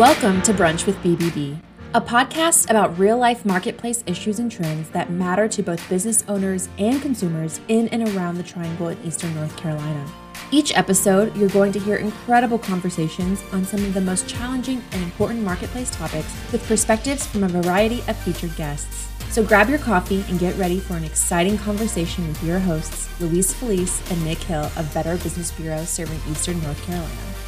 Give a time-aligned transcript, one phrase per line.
[0.00, 1.60] Welcome to Brunch with BBB,
[1.92, 6.70] a podcast about real life marketplace issues and trends that matter to both business owners
[6.78, 10.10] and consumers in and around the Triangle in Eastern North Carolina.
[10.50, 15.02] Each episode, you're going to hear incredible conversations on some of the most challenging and
[15.02, 19.06] important marketplace topics with perspectives from a variety of featured guests.
[19.28, 23.52] So grab your coffee and get ready for an exciting conversation with your hosts, Luis
[23.52, 27.39] Feliz and Nick Hill of Better Business Bureau serving Eastern North Carolina.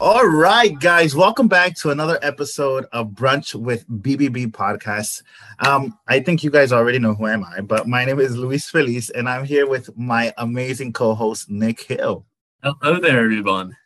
[0.00, 5.24] All right, guys, welcome back to another episode of Brunch with BBB podcast.
[5.58, 8.70] Um, I think you guys already know who am I, but my name is Luis
[8.70, 12.24] Feliz, and I'm here with my amazing co-host Nick Hill.
[12.62, 13.76] Hello there, everyone.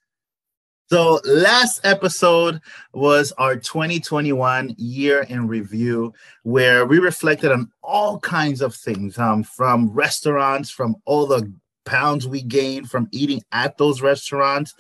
[0.91, 2.61] So last episode
[2.92, 9.45] was our 2021 year in review, where we reflected on all kinds of things, um,
[9.45, 11.51] from restaurants, from all the
[11.84, 14.75] pounds we gained from eating at those restaurants.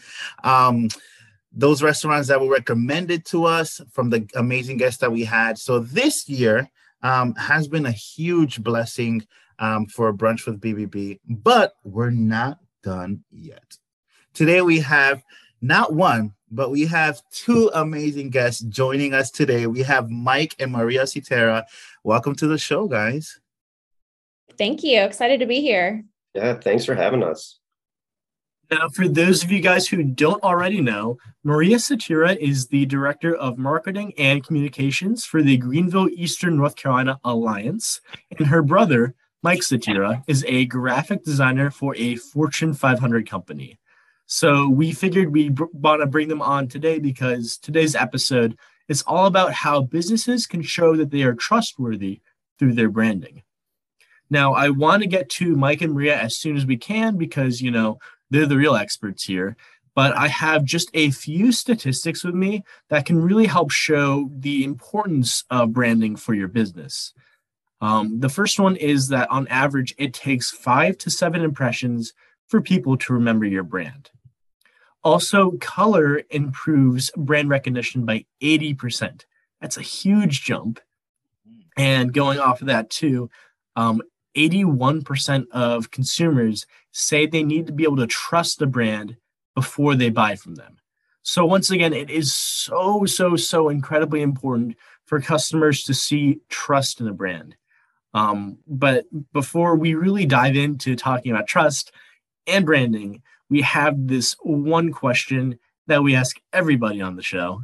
[0.44, 0.88] Um,
[1.52, 5.58] those restaurants that were recommended to us from the amazing guests that we had.
[5.58, 6.70] So this year
[7.02, 9.26] um, has been a huge blessing
[9.58, 13.76] um, for brunch with BBB, but we're not done yet.
[14.34, 15.22] Today we have
[15.60, 19.66] not one, but we have two amazing guests joining us today.
[19.66, 21.64] We have Mike and Maria Satira.
[22.02, 23.38] Welcome to the show, guys.
[24.58, 25.00] Thank you.
[25.00, 26.04] Excited to be here.
[26.34, 27.58] Yeah, thanks for having us.
[28.72, 33.34] Now, for those of you guys who don't already know, Maria Satira is the Director
[33.34, 38.00] of Marketing and Communications for the Greenville Eastern North Carolina Alliance,
[38.38, 43.78] and her brother, Mike Satira, is a graphic designer for a Fortune 500 company.
[44.24, 48.56] So we figured we b- want to bring them on today because today's episode
[48.88, 52.22] is all about how businesses can show that they are trustworthy
[52.58, 53.42] through their branding.
[54.32, 57.60] Now, I want to get to Mike and Maria as soon as we can because,
[57.60, 57.98] you know,
[58.32, 59.56] they're the real experts here.
[59.94, 64.64] But I have just a few statistics with me that can really help show the
[64.64, 67.12] importance of branding for your business.
[67.82, 72.14] Um, the first one is that on average, it takes five to seven impressions
[72.48, 74.10] for people to remember your brand.
[75.04, 79.24] Also, color improves brand recognition by 80%.
[79.60, 80.80] That's a huge jump.
[81.76, 83.28] And going off of that, too,
[83.76, 84.00] um,
[84.36, 89.16] 81% of consumers say they need to be able to trust the brand
[89.54, 90.78] before they buy from them.
[91.22, 97.00] So, once again, it is so, so, so incredibly important for customers to see trust
[97.00, 97.56] in a brand.
[98.14, 101.92] Um, but before we really dive into talking about trust
[102.46, 107.62] and branding, we have this one question that we ask everybody on the show.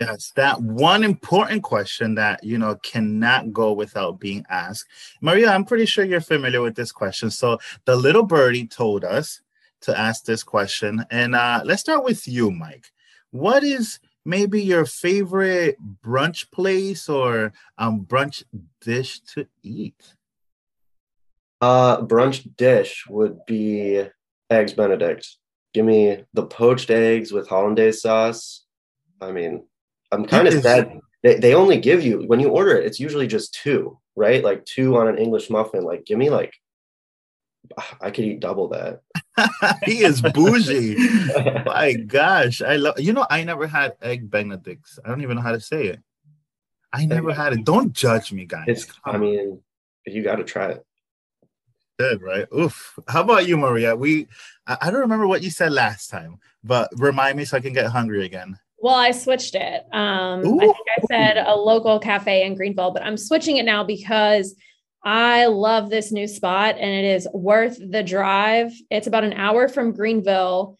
[0.00, 4.86] Yes, that one important question that you know cannot go without being asked.
[5.20, 7.30] Maria, I'm pretty sure you're familiar with this question.
[7.30, 9.40] So the little birdie told us
[9.80, 12.92] to ask this question, and uh, let's start with you, Mike.
[13.32, 18.44] What is maybe your favorite brunch place or um, brunch
[18.80, 20.00] dish to eat?
[21.60, 24.04] Uh, brunch dish would be
[24.48, 25.36] eggs Benedict.
[25.74, 28.64] Give me the poached eggs with hollandaise sauce.
[29.20, 29.64] I mean,
[30.10, 31.00] I'm kind of sad.
[31.22, 34.42] They, they only give you when you order it, it's usually just two, right?
[34.42, 35.84] Like two on an English muffin.
[35.84, 36.54] Like, give me like
[38.00, 39.02] I could eat double that.
[39.84, 40.96] he is bougie.
[41.66, 42.62] My gosh.
[42.62, 44.98] I love you know, I never had egg benedicts.
[45.04, 46.00] I don't even know how to say it.
[46.92, 47.64] I never had it.
[47.64, 48.64] Don't judge me, guys.
[48.66, 49.60] It's, I mean,
[50.06, 50.86] you got to try it.
[51.98, 52.46] Good, right?
[52.56, 52.98] Oof.
[53.08, 53.94] How about you, Maria?
[53.94, 54.28] We,
[54.66, 57.74] I, I don't remember what you said last time, but remind me so I can
[57.74, 58.58] get hungry again.
[58.80, 59.82] Well, I switched it.
[59.92, 63.82] Um, I think I said a local cafe in Greenville, but I'm switching it now
[63.82, 64.54] because
[65.04, 68.72] I love this new spot and it is worth the drive.
[68.90, 70.78] It's about an hour from Greenville,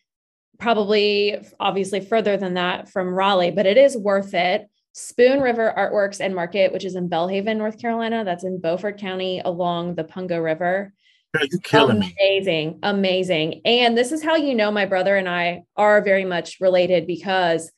[0.58, 4.68] probably obviously further than that from Raleigh, but it is worth it.
[4.92, 8.24] Spoon River Artworks and Market, which is in Belhaven, North Carolina.
[8.24, 10.92] That's in Beaufort County along the Pungo River.
[11.40, 12.78] you killing amazing, me.
[12.82, 13.60] amazing.
[13.64, 17.70] And this is how you know my brother and I are very much related because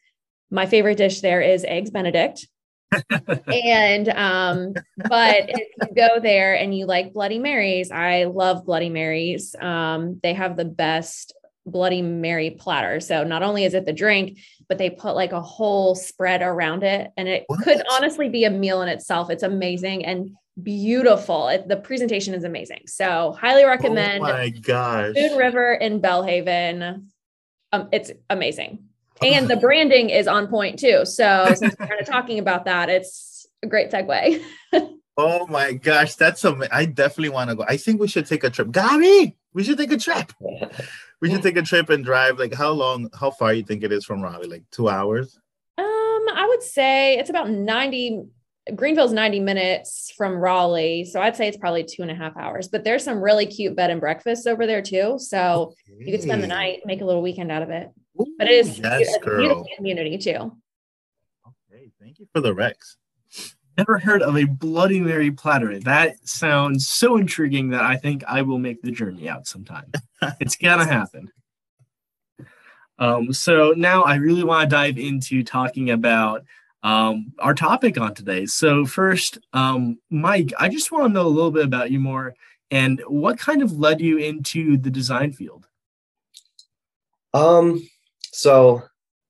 [0.51, 2.47] my favorite dish there is eggs Benedict.
[3.47, 8.89] and um, but if you go there and you like Bloody Marys, I love Bloody
[8.89, 9.55] Marys.
[9.61, 11.33] Um, they have the best
[11.67, 12.99] Bloody Mary platter.
[12.99, 16.83] So not only is it the drink, but they put like a whole spread around
[16.83, 17.63] it, and it what?
[17.63, 19.31] could honestly be a meal in itself.
[19.31, 20.31] It's amazing and
[20.61, 21.47] beautiful.
[21.49, 22.83] It, the presentation is amazing.
[22.87, 24.25] So highly recommend.
[24.25, 25.15] Oh my gosh!
[25.15, 27.05] Spoon River in Belhaven.
[27.73, 28.90] Um, it's amazing
[29.23, 31.05] and the branding is on point too.
[31.05, 34.43] So since we're kind of talking about that, it's a great segue.
[35.23, 36.69] Oh my gosh, that's a.
[36.73, 37.65] I definitely want to go.
[37.69, 38.71] I think we should take a trip.
[38.71, 40.33] Gabby, we should take a trip.
[41.21, 42.39] we should take a trip and drive.
[42.39, 43.11] Like, how long?
[43.19, 44.49] How far you think it is from Raleigh?
[44.49, 45.39] Like two hours?
[45.77, 48.23] Um, I would say it's about ninety.
[48.77, 51.05] Greenville's 90 minutes from Raleigh.
[51.05, 52.69] So I'd say it's probably two and a half hours.
[52.69, 55.19] But there's some really cute bed and breakfasts over there too.
[55.19, 56.05] So okay.
[56.05, 57.89] you could spend the night, make a little weekend out of it.
[58.19, 60.57] Ooh, but it is yes, a beautiful community too.
[61.73, 62.97] Okay, thank you for the Rex.
[63.79, 65.79] Never heard of a Bloody Mary platter.
[65.79, 69.93] That sounds so intriguing that I think I will make the journey out sometime.
[70.41, 71.31] it's gonna happen.
[72.99, 76.45] Um, so now I really want to dive into talking about
[76.83, 78.47] um, our topic on today.
[78.47, 82.35] So first, um, Mike, I just want to know a little bit about you more
[82.71, 85.67] and what kind of led you into the design field.
[87.33, 87.89] Um,
[88.41, 88.83] so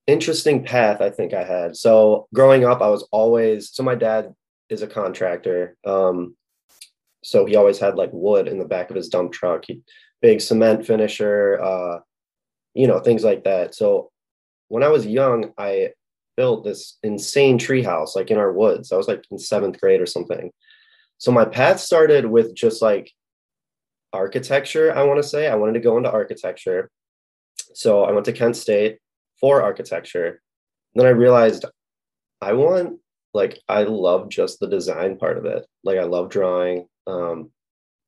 [0.06, 1.76] interesting path I think I had.
[1.76, 4.34] So growing up, I was always so my dad
[4.68, 5.76] is a contractor.
[5.84, 6.36] Um,
[7.22, 9.64] so he always had like wood in the back of his dump truck.
[9.66, 9.82] He
[10.22, 11.98] big cement finisher, uh,
[12.74, 13.74] you know, things like that.
[13.74, 14.10] So
[14.68, 15.90] when I was young, I
[16.36, 18.92] built this insane treehouse like in our woods.
[18.92, 20.52] I was like in seventh grade or something.
[21.18, 23.12] So my path started with just like
[24.12, 25.48] architecture, I want to say.
[25.48, 26.90] I wanted to go into architecture.
[27.74, 28.98] So I went to Kent State
[29.40, 30.40] for architecture.
[30.94, 31.64] Then I realized
[32.40, 32.98] I want
[33.32, 35.66] like I love just the design part of it.
[35.84, 36.86] Like I love drawing.
[37.06, 37.50] Um,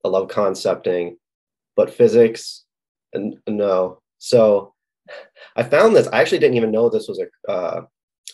[0.04, 1.16] I love concepting,
[1.76, 2.64] but physics,
[3.12, 4.00] and no.
[4.18, 4.74] So
[5.56, 6.08] I found this.
[6.08, 7.82] I actually didn't even know this was a uh,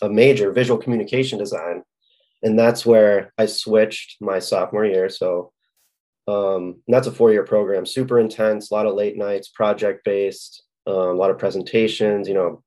[0.01, 1.83] a major visual communication design,
[2.41, 5.09] and that's where I switched my sophomore year.
[5.09, 5.51] So
[6.27, 10.63] um, that's a four year program, super intense, a lot of late nights, project based,
[10.89, 12.27] um, a lot of presentations.
[12.27, 12.63] You know,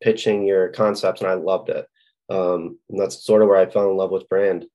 [0.00, 1.86] pitching your concepts, and I loved it.
[2.28, 4.66] Um, and that's sort of where I fell in love with brand.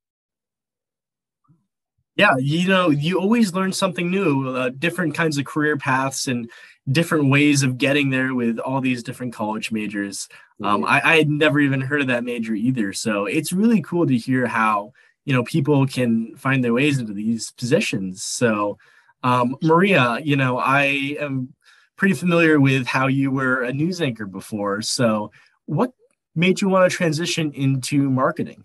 [2.16, 6.52] Yeah, you know, you always learn something new, uh, different kinds of career paths and
[6.92, 10.28] different ways of getting there with all these different college majors.
[10.62, 12.92] Um, I, I had never even heard of that major either.
[12.94, 14.92] So it's really cool to hear how,
[15.26, 18.24] you know, people can find their ways into these positions.
[18.24, 18.78] So,
[19.24, 21.54] um, Maria, you know, I am
[22.02, 24.82] pretty familiar with how you were a news anchor before.
[24.82, 25.32] So,
[25.66, 25.92] what
[26.34, 28.64] made you want to transition into marketing?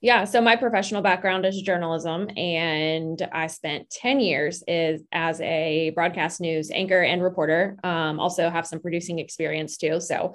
[0.00, 5.90] Yeah, so my professional background is journalism, and I spent 10 years is, as a
[5.90, 7.76] broadcast news anchor and reporter.
[7.84, 10.00] Um, also, have some producing experience too.
[10.00, 10.34] So,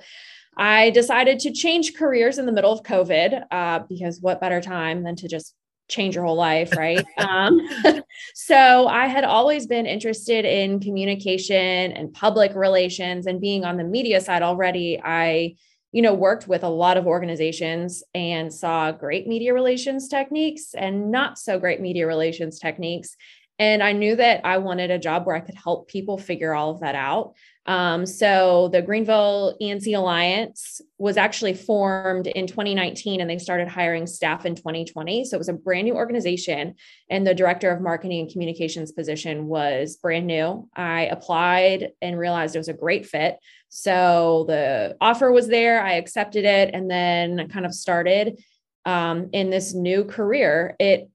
[0.55, 5.03] I decided to change careers in the middle of COVID uh, because what better time
[5.03, 5.55] than to just
[5.87, 7.03] change your whole life, right?
[7.17, 7.59] um,
[8.33, 13.83] so I had always been interested in communication and public relations and being on the
[13.83, 14.99] media side already.
[15.03, 15.55] I,
[15.91, 21.11] you know, worked with a lot of organizations and saw great media relations techniques and
[21.11, 23.15] not so great media relations techniques.
[23.59, 26.71] And I knew that I wanted a job where I could help people figure all
[26.71, 27.33] of that out.
[27.65, 34.05] Um, so the Greenville ENC Alliance was actually formed in 2019 and they started hiring
[34.05, 35.23] staff in 2020.
[35.23, 36.75] So it was a brand new organization
[37.09, 40.67] and the director of marketing and communications position was brand new.
[40.75, 43.37] I applied and realized it was a great fit.
[43.69, 48.43] So the offer was there, I accepted it and then kind of started
[48.85, 50.75] um, in this new career.
[50.79, 51.09] It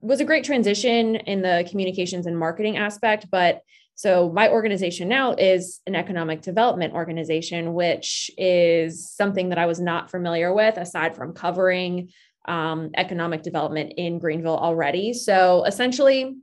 [0.00, 3.60] was a great transition in the communications and marketing aspect, but
[4.02, 9.78] so, my organization now is an economic development organization, which is something that I was
[9.78, 12.10] not familiar with aside from covering
[12.48, 15.12] um, economic development in Greenville already.
[15.12, 16.34] So, essentially,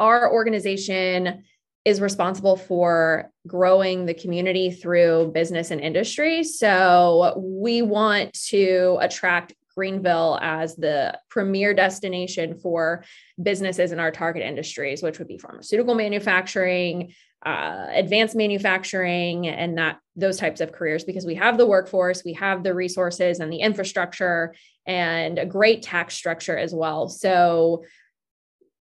[0.00, 1.44] our organization
[1.84, 6.42] is responsible for growing the community through business and industry.
[6.42, 13.04] So, we want to attract Greenville as the premier destination for
[13.42, 17.14] businesses in our target industries, which would be pharmaceutical manufacturing,
[17.44, 22.34] uh, advanced manufacturing, and that those types of careers, because we have the workforce, we
[22.34, 24.54] have the resources and the infrastructure,
[24.86, 27.08] and a great tax structure as well.
[27.08, 27.84] So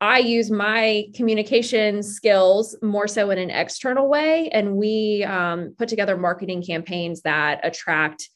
[0.01, 5.89] I use my communication skills more so in an external way, and we um, put
[5.89, 8.29] together marketing campaigns that attract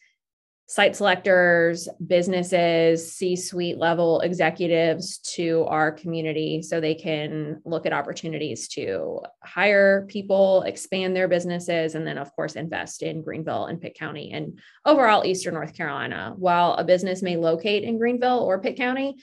[0.72, 7.92] site selectors, businesses, C suite level executives to our community so they can look at
[7.92, 13.82] opportunities to hire people, expand their businesses, and then, of course, invest in Greenville and
[13.82, 16.32] Pitt County and overall Eastern North Carolina.
[16.38, 19.16] While a business may locate in Greenville or Pitt County,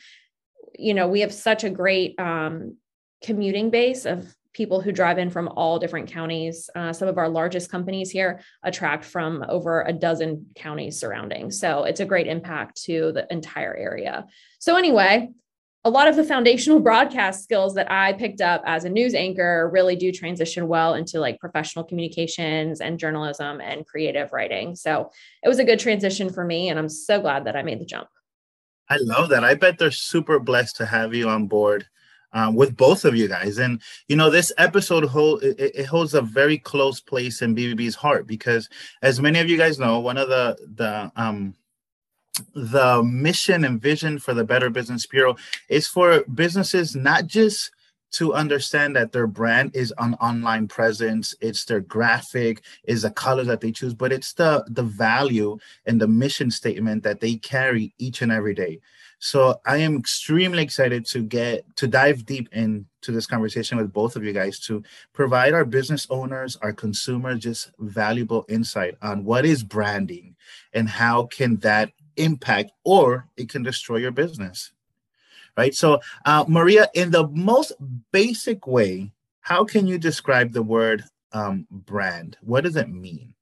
[0.78, 2.78] you know, we have such a great um,
[3.24, 6.70] commuting base of people who drive in from all different counties.
[6.76, 11.50] Uh, some of our largest companies here attract from over a dozen counties surrounding.
[11.50, 14.28] So it's a great impact to the entire area.
[14.60, 15.30] So, anyway,
[15.86, 19.70] a lot of the foundational broadcast skills that I picked up as a news anchor
[19.72, 24.76] really do transition well into like professional communications and journalism and creative writing.
[24.76, 25.10] So
[25.42, 26.68] it was a good transition for me.
[26.68, 28.10] And I'm so glad that I made the jump.
[28.90, 29.46] I love that.
[29.46, 31.88] I bet they're super blessed to have you on board
[32.34, 33.58] um, with both of you guys.
[33.58, 37.96] And you know, this episode hold it, it, holds a very close place in BBB's
[37.96, 38.70] heart because,
[39.02, 41.56] as many of you guys know, one of the the um,
[42.54, 45.36] the mission and vision for the Better Business Bureau
[45.68, 47.72] is for businesses not just
[48.12, 53.46] to understand that their brand is an online presence it's their graphic is the colors
[53.46, 57.94] that they choose but it's the the value and the mission statement that they carry
[58.00, 58.80] each and every day
[59.20, 64.16] so I am extremely excited to get to dive deep into this conversation with both
[64.16, 69.46] of you guys to provide our business owners, our consumers, just valuable insight on what
[69.46, 70.38] is branding
[70.72, 74.72] and how can that impact or it can destroy your business.
[75.58, 75.76] Right.
[75.76, 77.74] So, uh, Maria, in the most
[78.14, 79.12] basic way,
[79.42, 82.38] how can you describe the word um, brand?
[82.40, 83.34] What does it mean?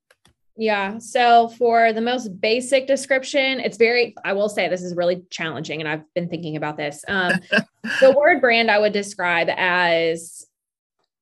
[0.58, 0.98] Yeah.
[0.98, 5.80] So for the most basic description, it's very, I will say this is really challenging
[5.80, 7.06] and I've been thinking about this.
[7.08, 7.34] Um,
[8.02, 10.48] the word brand I would describe as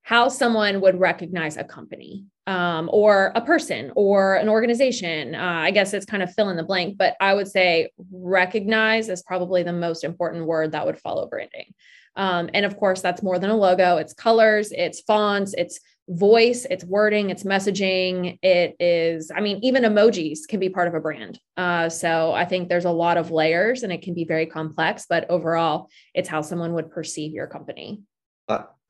[0.04, 5.36] how someone would recognize a company um, or a person or an organization.
[5.36, 9.10] Uh, I guess it's kind of fill in the blank, but I would say recognize
[9.10, 11.74] is probably the most important word that would follow branding.
[12.16, 13.98] Um, and of course, that's more than a logo.
[13.98, 18.38] It's colors, it's fonts, it's voice, it's wording, it's messaging.
[18.44, 21.40] It is, I mean, even emojis can be part of a brand.
[21.58, 25.06] Uh, so I think there's a lot of layers and it can be very complex,
[25.10, 28.04] but overall, it's how someone would perceive your company.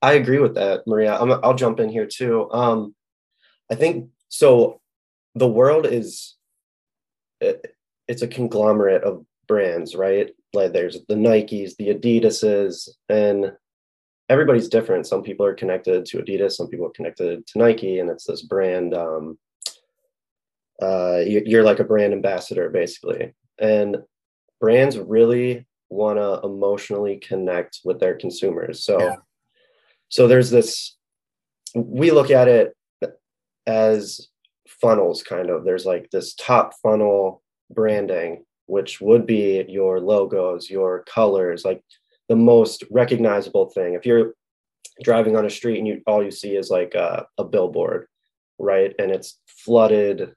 [0.01, 1.15] I agree with that, Maria.
[1.15, 2.51] i will jump in here too.
[2.51, 2.93] Um,
[3.71, 4.79] I think so.
[5.33, 6.35] The world is,
[7.41, 7.75] it,
[8.07, 10.31] it's a conglomerate of brands, right?
[10.53, 13.53] Like there's the Nikes, the Adidases, and
[14.29, 15.07] everybody's different.
[15.07, 18.41] Some people are connected to Adidas, some people are connected to Nike, and it's this
[18.41, 18.93] brand.
[18.93, 19.37] Um,
[20.81, 23.33] uh, you're like a brand ambassador, basically.
[23.59, 23.97] And
[24.59, 28.83] brands really want to emotionally connect with their consumers.
[28.83, 29.15] So, yeah.
[30.09, 30.97] so there's this.
[31.75, 32.75] We look at it
[33.67, 34.27] as
[34.67, 35.63] funnels, kind of.
[35.63, 37.41] There's like this top funnel
[37.73, 41.81] branding, which would be your logos, your colors, like
[42.29, 43.93] the most recognizable thing.
[43.93, 44.33] If you're
[45.03, 48.07] driving on a street and you all you see is like a, a billboard,
[48.59, 50.33] right, and it's flooded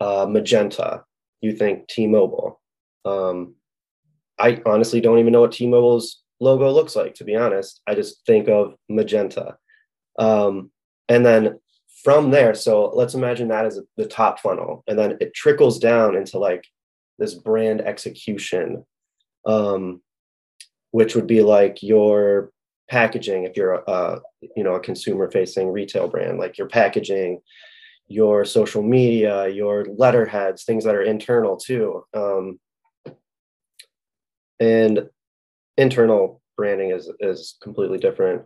[0.00, 1.04] uh, magenta,
[1.40, 2.60] you think T-Mobile.
[3.04, 3.54] Um,
[4.38, 7.14] I honestly don't even know what T-Mobile's logo looks like.
[7.14, 9.56] To be honest, I just think of magenta,
[10.18, 10.70] um,
[11.08, 11.58] and then
[12.02, 12.54] from there.
[12.54, 16.64] So let's imagine that as the top funnel, and then it trickles down into like
[17.18, 18.84] this brand execution
[19.46, 20.02] um,
[20.92, 22.52] which would be like your
[22.88, 24.20] packaging if you're a,
[24.54, 27.40] you know a consumer facing retail brand like your packaging
[28.06, 32.60] your social media your letterheads things that are internal too um,
[34.60, 35.08] and
[35.76, 38.42] internal branding is is completely different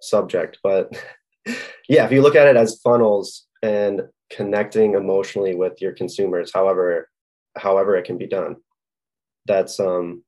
[0.00, 0.90] subject but
[1.88, 7.08] yeah if you look at it as funnels and connecting emotionally with your consumers however
[7.56, 8.56] however it can be done
[9.46, 10.22] that's um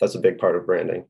[0.00, 1.04] that's a big part of branding.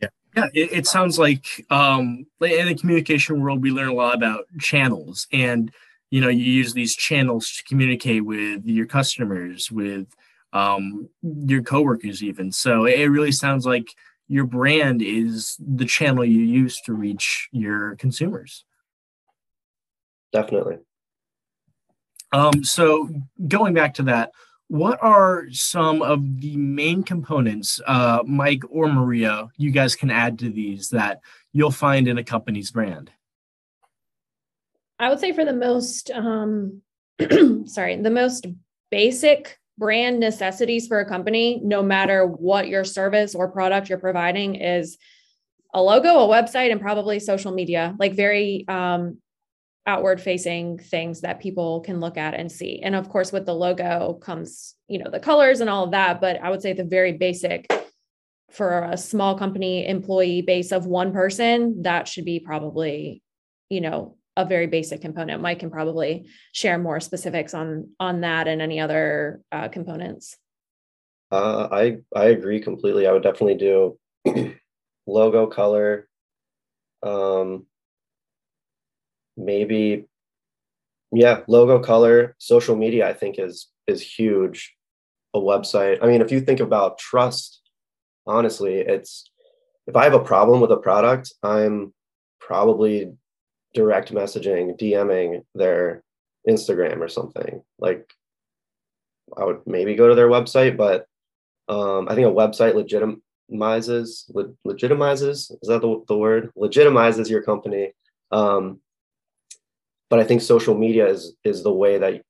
[0.00, 0.46] Yeah, yeah.
[0.54, 5.26] It, it sounds like um, in the communication world, we learn a lot about channels,
[5.32, 5.72] and
[6.10, 10.06] you know, you use these channels to communicate with your customers, with
[10.52, 12.52] um, your coworkers, even.
[12.52, 13.94] So it really sounds like
[14.28, 18.64] your brand is the channel you use to reach your consumers.
[20.32, 20.78] Definitely.
[22.32, 23.08] Um, so
[23.46, 24.32] going back to that,
[24.74, 30.36] what are some of the main components, uh, Mike or Maria, you guys can add
[30.40, 31.20] to these that
[31.52, 33.12] you'll find in a company's brand?
[34.98, 36.82] I would say for the most, um,
[37.66, 38.48] sorry, the most
[38.90, 44.56] basic brand necessities for a company, no matter what your service or product you're providing,
[44.56, 44.98] is
[45.72, 49.18] a logo, a website, and probably social media, like very um,
[49.86, 52.80] outward facing things that people can look at and see.
[52.82, 56.20] And of course, with the logo comes, you know, the colors and all of that.
[56.20, 57.70] But I would say the very basic
[58.50, 63.22] for a small company employee base of one person, that should be probably,
[63.68, 65.42] you know, a very basic component.
[65.42, 70.36] Mike can probably share more specifics on on that and any other uh, components.
[71.30, 73.06] Uh, I I agree completely.
[73.06, 73.98] I would definitely do
[75.06, 76.08] logo color,
[77.02, 77.66] um,
[79.36, 80.06] maybe
[81.12, 84.74] yeah logo color social media i think is is huge.
[85.34, 87.60] A website i mean if you think about trust
[88.24, 89.28] honestly it's
[89.88, 91.92] if i have a problem with a product i'm
[92.40, 93.12] probably
[93.74, 96.04] direct messaging dming their
[96.48, 97.62] instagram or something.
[97.80, 98.08] Like
[99.36, 101.06] i would maybe go to their website but
[101.68, 106.50] um, i think a website legitimizes le- legitimizes is that the, the word?
[106.56, 107.92] Legitimizes your company.
[108.30, 108.80] Um,
[110.14, 112.22] but i think social media is is the way that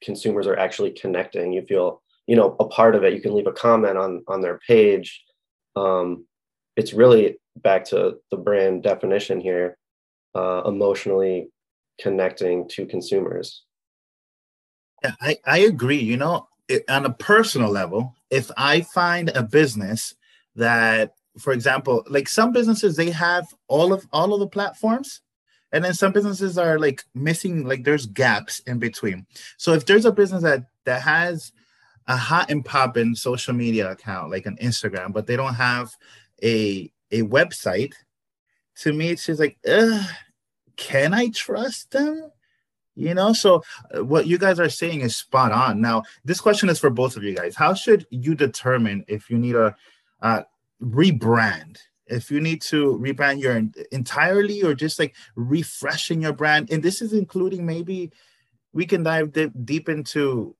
[0.00, 1.52] consumers are actually connecting.
[1.52, 4.40] You feel you know a part of it you can leave a comment on on
[4.40, 5.24] their page.
[5.74, 6.26] Um,
[6.76, 9.76] it's really back to the brand definition here
[10.36, 11.48] uh, emotionally
[12.00, 13.64] connecting to consumers.
[15.02, 19.42] Yeah i, I agree you know it, on a personal level if i find a
[19.42, 20.14] business
[20.54, 25.20] that for example like some businesses they have all of all of the platforms
[25.72, 29.26] and then some businesses are like missing like there's gaps in between.
[29.56, 31.52] So if there's a business that that has
[32.08, 35.96] a hot and popping social media account like an instagram but they don't have
[36.42, 37.92] a a website
[38.74, 39.56] to me it's just like
[40.76, 42.30] can i trust them?
[42.94, 43.32] You know?
[43.32, 43.62] So
[43.96, 45.80] uh, what you guys are saying is spot on.
[45.80, 47.54] Now this question is for both of you guys.
[47.54, 49.74] How should you determine if you need a
[50.20, 50.42] uh,
[50.82, 51.78] rebrand
[52.12, 57.00] if you need to rebrand your entirely or just like refreshing your brand and this
[57.00, 58.12] is including maybe
[58.72, 60.54] we can dive deep, deep into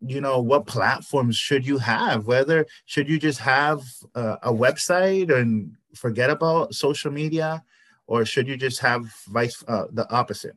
[0.00, 3.82] you know what platforms should you have whether should you just have
[4.14, 7.62] uh, a website and forget about social media
[8.06, 10.56] or should you just have vice uh, the opposite?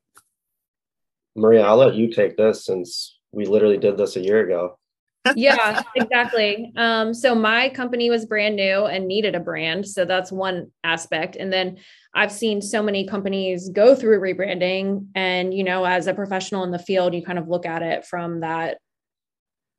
[1.36, 4.77] Maria i'll let you take this since we literally did this a year ago
[5.35, 6.71] yeah, exactly.
[6.75, 9.87] Um, so my company was brand new and needed a brand.
[9.87, 11.35] So that's one aspect.
[11.35, 11.77] And then
[12.13, 15.07] I've seen so many companies go through rebranding.
[15.15, 18.05] And, you know, as a professional in the field, you kind of look at it
[18.05, 18.79] from that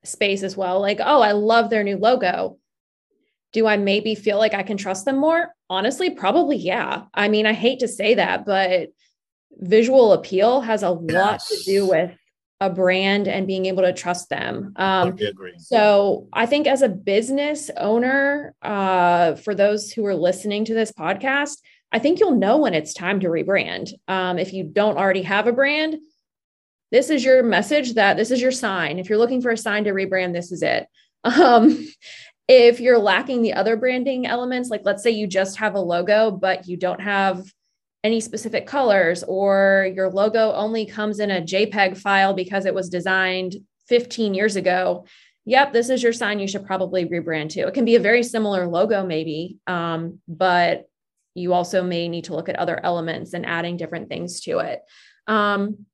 [0.05, 0.81] space as well.
[0.81, 2.59] Like, oh, I love their new logo.
[3.53, 5.49] Do I maybe feel like I can trust them more?
[5.69, 7.05] Honestly, probably yeah.
[7.13, 8.91] I mean, I hate to say that, but
[9.59, 12.17] visual appeal has a lot to do with
[12.63, 14.73] a brand and being able to trust them.
[14.77, 20.65] Um, I so I think as a business owner, uh, for those who are listening
[20.67, 21.59] to this podcast,
[21.91, 23.93] I think you'll know when it's time to rebrand.
[24.07, 25.97] Um, if you don't already have a brand,
[26.93, 29.01] this is your message that this is your sign.
[29.01, 30.87] If you're looking for a sign to rebrand, this is it.
[31.25, 31.87] Um,
[32.49, 36.33] if you're lacking the other branding elements, like let's say you just have a logo,
[36.33, 37.45] but you don't have
[38.05, 42.89] any specific colors or your logo only comes in a JPEG file because it was
[42.89, 43.57] designed
[43.89, 45.07] 15 years ago,
[45.45, 47.61] yep, this is your sign you should probably rebrand to.
[47.61, 50.89] It can be a very similar logo, maybe, um, but
[51.35, 54.81] you also may need to look at other elements and adding different things to it.
[55.27, 55.87] Um,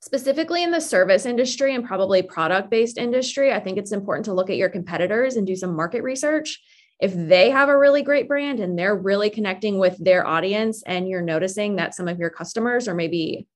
[0.00, 4.32] specifically in the service industry and probably product based industry, I think it's important to
[4.32, 6.60] look at your competitors and do some market research
[7.02, 11.08] if they have a really great brand and they're really connecting with their audience and
[11.08, 13.48] you're noticing that some of your customers are maybe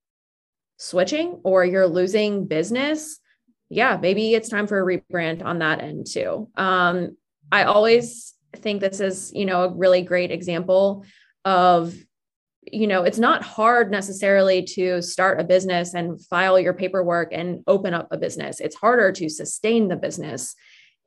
[0.78, 3.20] switching or you're losing business
[3.70, 6.48] yeah maybe it's time for a rebrand on that end too.
[6.56, 7.16] Um,
[7.52, 11.04] i always think this is you know a really great example
[11.44, 11.94] of
[12.62, 17.62] you know it's not hard necessarily to start a business and file your paperwork and
[17.68, 18.58] open up a business.
[18.58, 20.56] It's harder to sustain the business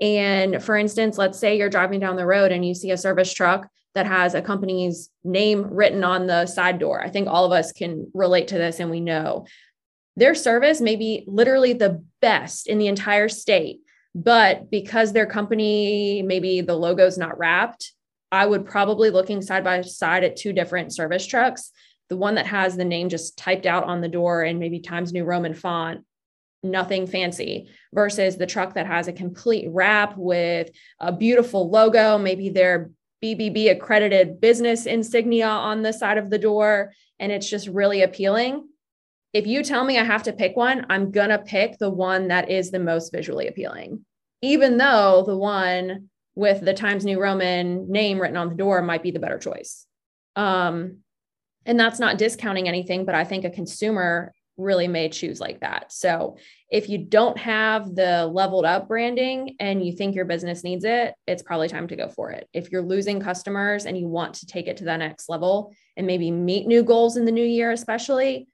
[0.02, 3.34] and for instance, let's say you're driving down the road and you see a service
[3.34, 7.02] truck that has a company's name written on the side door.
[7.02, 9.46] I think all of us can relate to this and we know
[10.16, 13.80] their service may be literally the best in the entire state.
[14.16, 17.94] But because their company, maybe the logo's not wrapped,
[18.32, 21.72] I would probably looking side by side at two different service trucks.
[22.10, 25.14] The one that has the name just typed out on the door and maybe Times
[25.14, 26.04] New Roman font
[26.64, 30.70] nothing fancy versus the truck that has a complete wrap with
[31.00, 32.92] a beautiful logo, maybe their
[33.24, 38.68] BBB accredited business insignia on the side of the door, and it's just really appealing.
[39.34, 42.30] If you tell me I have to pick one, I'm going to pick the one
[42.30, 44.06] that is the most visually appealing,
[44.42, 49.04] even though the one with the Times New Roman name written on the door might
[49.04, 49.86] be the better choice.
[50.36, 51.00] Um,
[51.66, 55.92] and that's not discounting anything, but I think a consumer really may choose like that.
[55.92, 56.38] So
[56.70, 61.16] if you don't have the leveled up branding and you think your business needs it,
[61.26, 62.48] it's probably time to go for it.
[62.54, 66.06] If you're losing customers and you want to take it to the next level and
[66.06, 68.48] maybe meet new goals in the new year, especially,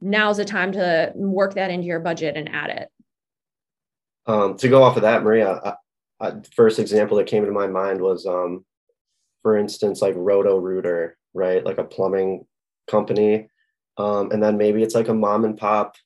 [0.00, 2.88] now's the time to work that into your budget and add it.
[4.26, 5.74] Um, to go off of that, Maria, I,
[6.20, 8.64] I, first example that came to my mind was, um,
[9.42, 11.64] for instance, like Roto Rooter, right?
[11.64, 12.44] Like a plumbing
[12.88, 13.48] company
[13.98, 15.96] um, and then maybe it's like a mom and pop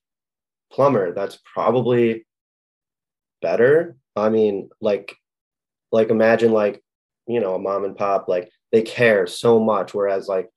[0.72, 2.26] plumber that's probably
[3.42, 3.96] better.
[4.16, 5.14] I mean like
[5.92, 6.82] like imagine like
[7.26, 10.48] you know a mom and pop like they care so much whereas like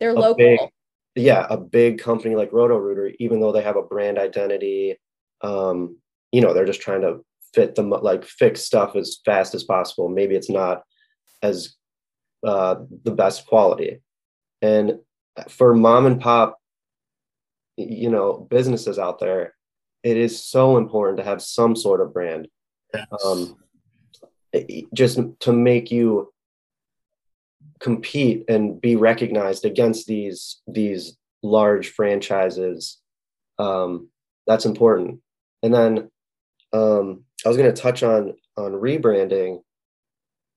[0.00, 0.34] they're local.
[0.34, 0.60] big,
[1.14, 4.96] yeah a big company like roto rooter even though they have a brand identity
[5.42, 5.96] um
[6.32, 7.20] you know they're just trying to
[7.54, 10.08] fit them like fix stuff as fast as possible.
[10.08, 10.82] Maybe it's not
[11.42, 11.74] as
[12.46, 14.00] uh the best quality.
[14.62, 14.98] And
[15.48, 16.57] for mom and pop
[17.78, 19.54] you know businesses out there
[20.02, 22.48] it is so important to have some sort of brand.
[22.94, 23.06] Yes.
[23.24, 23.56] um,
[24.94, 26.32] just to make you
[27.80, 32.98] compete and be recognized against these these large franchises
[33.58, 34.08] um,
[34.46, 35.20] that's important.
[35.62, 36.10] And then
[36.72, 39.62] um, i was going to touch on on rebranding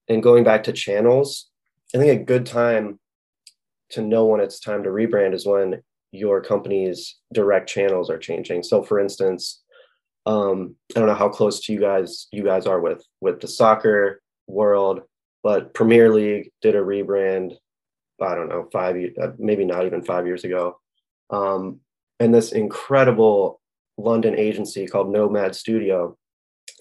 [0.08, 1.50] and going back to channels.
[1.94, 2.98] I think a good time
[3.90, 5.82] to know when it's time to rebrand is when
[6.12, 8.62] your company's direct channels are changing.
[8.62, 9.62] So for instance,
[10.26, 13.48] um, I don't know how close to you guys you guys are with with the
[13.48, 15.00] soccer world,
[15.42, 17.56] but Premier League did a rebrand.
[18.20, 20.78] I don't know five uh, maybe not even five years ago,
[21.30, 21.80] um,
[22.20, 23.60] and this incredible
[23.96, 26.16] London agency called Nomad Studio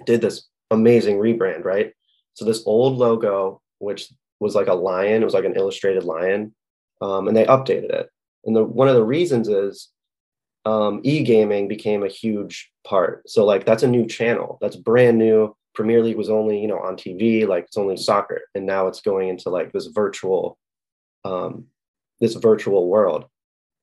[0.06, 1.64] did this amazing rebrand.
[1.64, 1.94] Right,
[2.34, 6.54] so this old logo, which was like a lion, it was like an illustrated lion,
[7.02, 8.10] um, and they updated it
[8.46, 9.90] and the one of the reasons is
[10.66, 13.30] um, e-gaming became a huge part.
[13.30, 14.58] So like that's a new channel.
[14.62, 15.56] That's brand new.
[15.74, 18.42] Premier League was only, you know, on TV, like it's only soccer.
[18.56, 20.58] And now it's going into like this virtual,
[21.24, 21.68] um,
[22.20, 23.26] this virtual world.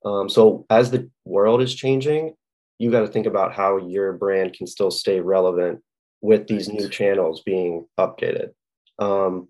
[0.05, 2.35] Um, so as the world is changing,
[2.77, 5.81] you got to think about how your brand can still stay relevant
[6.21, 8.51] with these new channels being updated.
[8.99, 9.47] Um,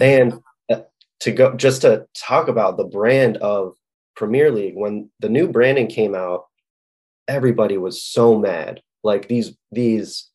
[0.00, 0.82] and uh,
[1.20, 3.74] to go just to talk about the brand of
[4.14, 6.46] Premier League, when the new branding came out,
[7.28, 8.80] everybody was so mad.
[9.02, 10.28] Like these these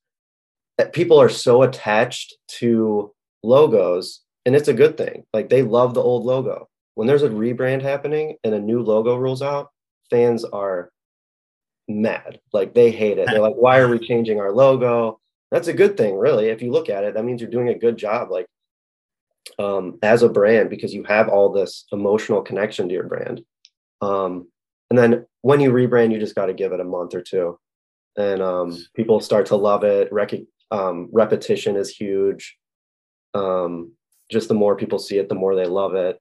[0.94, 3.14] people are so attached to
[3.44, 5.26] logos, and it's a good thing.
[5.34, 6.68] Like they love the old logo.
[6.96, 9.70] When there's a rebrand happening and a new logo rolls out,
[10.10, 10.92] fans are
[11.88, 12.40] mad.
[12.54, 13.28] Like they hate it.
[13.28, 15.20] They're like, why are we changing our logo?
[15.52, 16.48] That's a good thing, really.
[16.50, 18.32] If you look at it, that means you're doing a good job.
[18.32, 18.48] Like
[19.60, 23.42] um, as a brand because you have all this emotional connection to your brand.
[24.02, 24.48] Um,
[24.90, 27.60] and then when you rebrand, you just got to give it a month or two,
[28.18, 30.12] and um, people start to love it.
[30.12, 30.34] Rec-
[30.72, 32.58] um, repetition is huge.
[33.34, 33.94] Um,
[34.30, 36.20] just the more people see it, the more they love it.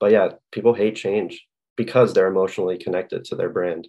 [0.00, 3.88] But yeah, people hate change because they're emotionally connected to their brand.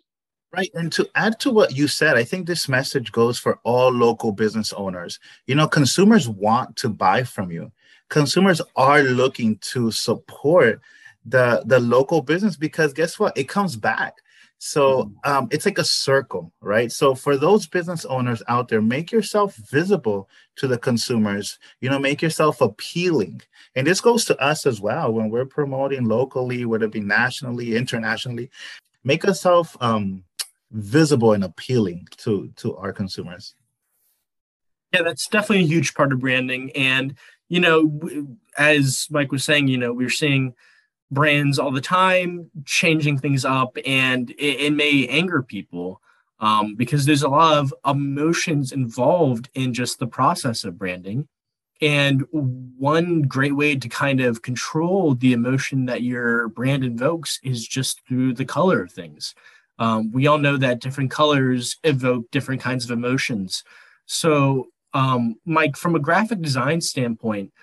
[0.51, 0.71] Right.
[0.73, 4.31] And to add to what you said, I think this message goes for all local
[4.31, 5.19] business owners.
[5.45, 7.71] You know, consumers want to buy from you.
[8.09, 10.81] Consumers are looking to support
[11.25, 13.37] the the local business because guess what?
[13.37, 14.15] It comes back.
[14.59, 15.31] So mm-hmm.
[15.31, 16.91] um, it's like a circle, right?
[16.91, 21.57] So for those business owners out there, make yourself visible to the consumers.
[21.79, 23.41] You know, make yourself appealing,
[23.75, 27.75] and this goes to us as well when we're promoting locally, whether it be nationally,
[27.75, 28.51] internationally.
[29.05, 30.25] Make yourself um,
[30.71, 33.55] visible and appealing to to our consumers.
[34.93, 37.15] Yeah, that's definitely a huge part of branding, and
[37.47, 38.27] you know,
[38.57, 40.53] as Mike was saying, you know, we're seeing
[41.11, 46.01] brands all the time, changing things up, and it, it may anger people
[46.39, 51.27] um, because there's a lot of emotions involved in just the process of branding.
[51.81, 57.65] And one great way to kind of control the emotion that your brand invokes is
[57.65, 59.33] just through the color of things.
[59.79, 63.63] Um, we all know that different colors evoke different kinds of emotions.
[64.05, 67.53] So, um, Mike, from a graphic design standpoint,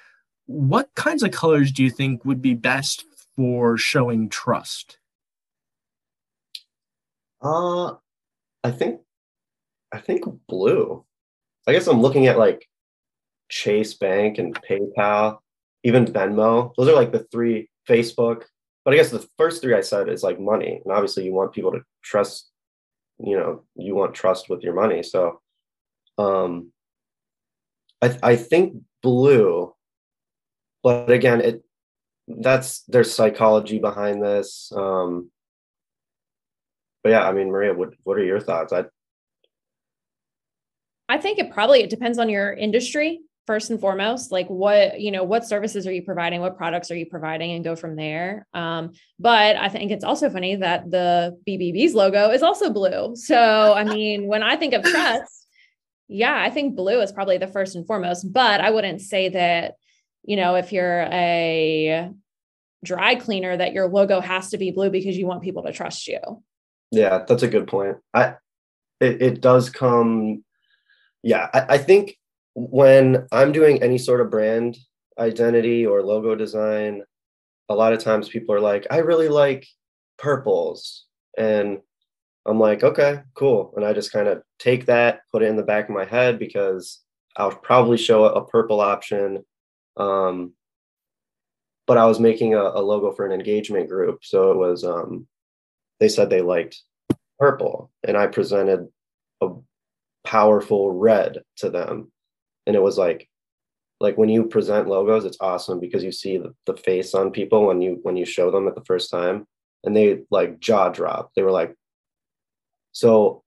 [0.47, 3.05] what kinds of colors do you think would be best
[3.37, 4.99] for showing trust?
[7.42, 7.94] Uh,
[8.64, 9.01] I think,
[9.92, 11.05] I think blue.
[11.66, 12.68] I guess I'm looking at like
[13.49, 15.38] Chase Bank and PayPal,
[15.85, 16.72] even Venmo.
[16.77, 18.44] Those are like the three Facebook.
[18.85, 21.53] But I guess the first three I said is like money, and obviously you want
[21.53, 22.51] people to trust.
[23.18, 25.03] You know, you want trust with your money.
[25.03, 25.40] So,
[26.18, 26.70] um,
[28.01, 29.75] I I think blue.
[30.85, 31.64] But again, it
[32.29, 34.73] that's there's psychology behind this.
[34.75, 35.31] Um,
[37.03, 38.73] but yeah, I mean, Maria, what what are your thoughts?
[38.73, 38.85] I
[41.09, 45.11] I think it probably it depends on your industry first and foremost like what you
[45.11, 48.47] know what services are you providing what products are you providing and go from there
[48.55, 53.73] um, but i think it's also funny that the bbb's logo is also blue so
[53.75, 55.47] i mean when i think of trust
[56.09, 59.75] yeah i think blue is probably the first and foremost but i wouldn't say that
[60.27, 62.11] you know, if you're a
[62.85, 66.07] dry cleaner, that your logo has to be blue because you want people to trust
[66.07, 66.21] you.
[66.91, 67.97] Yeah, that's a good point.
[68.12, 68.35] I
[69.01, 70.45] it, it does come
[71.27, 72.17] yeah, I, I think
[72.55, 74.79] when I'm doing any sort of brand
[75.19, 77.03] identity or logo design,
[77.69, 79.67] a lot of times people are like, I really like
[80.19, 81.05] purples.
[81.37, 81.81] And
[82.47, 83.73] I'm like, okay, cool.
[83.75, 86.39] And I just kind of take that, put it in the back of my head
[86.39, 87.01] because
[87.37, 89.45] I'll probably show a purple option.
[89.97, 90.53] Um,
[91.87, 94.21] but I was making a, a, logo for an engagement group.
[94.23, 95.27] So it was, um,
[96.01, 96.83] they said they liked
[97.39, 97.91] purple.
[98.03, 98.89] And I presented
[99.41, 99.51] a
[100.25, 102.11] powerful red to them.
[102.67, 103.29] And it was like,
[104.01, 107.67] like when you present logos, it's awesome because you see the, the face on people
[107.67, 109.47] when you when you show them at the first time
[109.85, 111.31] and they like jaw drop.
[111.35, 111.75] They were like,
[112.93, 113.43] so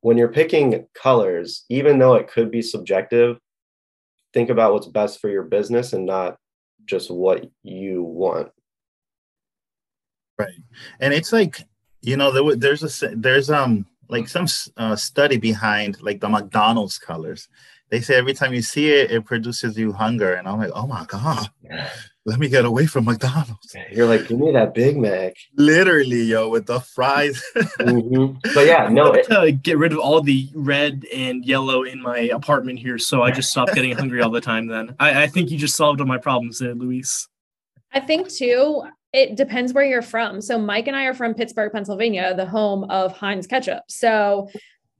[0.00, 3.38] when you're picking colors, even though it could be subjective,
[4.34, 6.36] think about what's best for your business and not
[6.84, 8.50] just what you want.
[10.38, 10.52] Right.
[11.00, 11.62] And it's like,
[12.02, 16.98] you know, there, there's a, there's, um, like some uh, study behind like the McDonald's
[16.98, 17.48] colors
[17.90, 20.34] they say every time you see it, it produces you hunger.
[20.34, 21.48] And I'm like, oh my God,
[22.26, 23.76] let me get away from McDonald's.
[23.90, 25.34] You're like, give me that Big Mac.
[25.56, 27.42] Literally, yo, with the fries.
[27.54, 28.38] mm-hmm.
[28.54, 29.12] But yeah, no.
[29.12, 32.98] It- to get rid of all the red and yellow in my apartment here.
[32.98, 34.96] So I just stopped getting hungry all the time then.
[34.98, 37.28] I, I think you just solved all my problems there, Luis.
[37.92, 40.40] I think too, it depends where you're from.
[40.40, 43.84] So Mike and I are from Pittsburgh, Pennsylvania, the home of Heinz ketchup.
[43.88, 44.48] So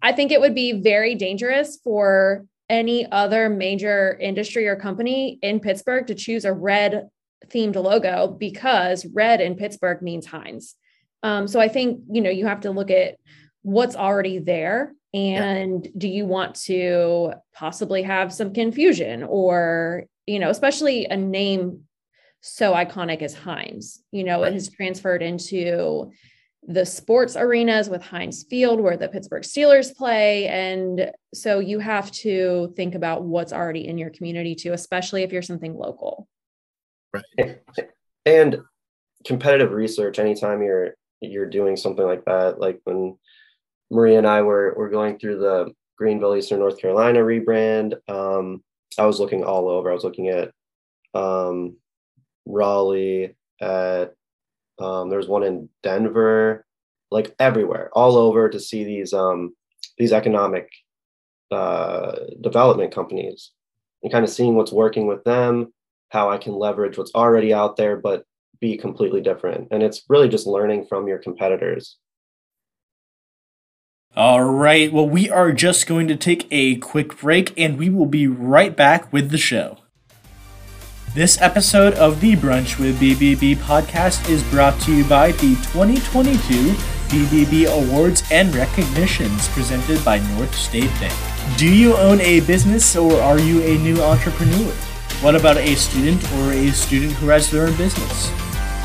[0.03, 5.61] I think it would be very dangerous for any other major industry or company in
[5.61, 7.09] Pittsburgh to choose a red
[7.47, 10.77] themed logo because red in Pittsburgh means Heinz.
[11.23, 13.17] Um, so I think you know you have to look at
[13.63, 15.91] what's already there and yeah.
[15.97, 21.81] do you want to possibly have some confusion or you know especially a name
[22.43, 24.49] so iconic as Heinz you know right.
[24.49, 26.13] it has transferred into
[26.67, 30.49] the sports arenas with Heinz Field, where the Pittsburgh Steelers play.
[30.49, 35.33] And so you have to think about what's already in your community too, especially if
[35.33, 36.27] you're something local.
[37.13, 37.61] Right.
[38.27, 38.63] And
[39.27, 43.19] competitive research, anytime you're you're doing something like that, like when
[43.91, 48.63] Maria and I were were going through the Greenville Eastern North Carolina rebrand, um,
[48.99, 49.91] I was looking all over.
[49.91, 50.51] I was looking at
[51.15, 51.77] um,
[52.47, 54.15] Raleigh, at
[54.79, 56.65] um, there's one in Denver,
[57.11, 59.55] like everywhere, all over to see these um,
[59.99, 60.69] these economic
[61.51, 63.53] uh, development companies
[64.03, 65.73] and kind of seeing what's working with them,
[66.11, 68.25] how I can leverage what's already out there, but
[68.61, 69.69] be completely different.
[69.71, 71.97] And it's really just learning from your competitors.
[74.17, 74.93] All right.
[74.93, 78.77] Well, we are just going to take a quick break and we will be right
[78.77, 79.79] back with the show.
[81.15, 86.73] This episode of the Brunch with BBB podcast is brought to you by the 2022
[87.07, 91.15] BBB Awards and Recognitions presented by North State Bank.
[91.57, 94.73] Do you own a business or are you a new entrepreneur?
[95.23, 98.29] What about a student or a student who has their own business?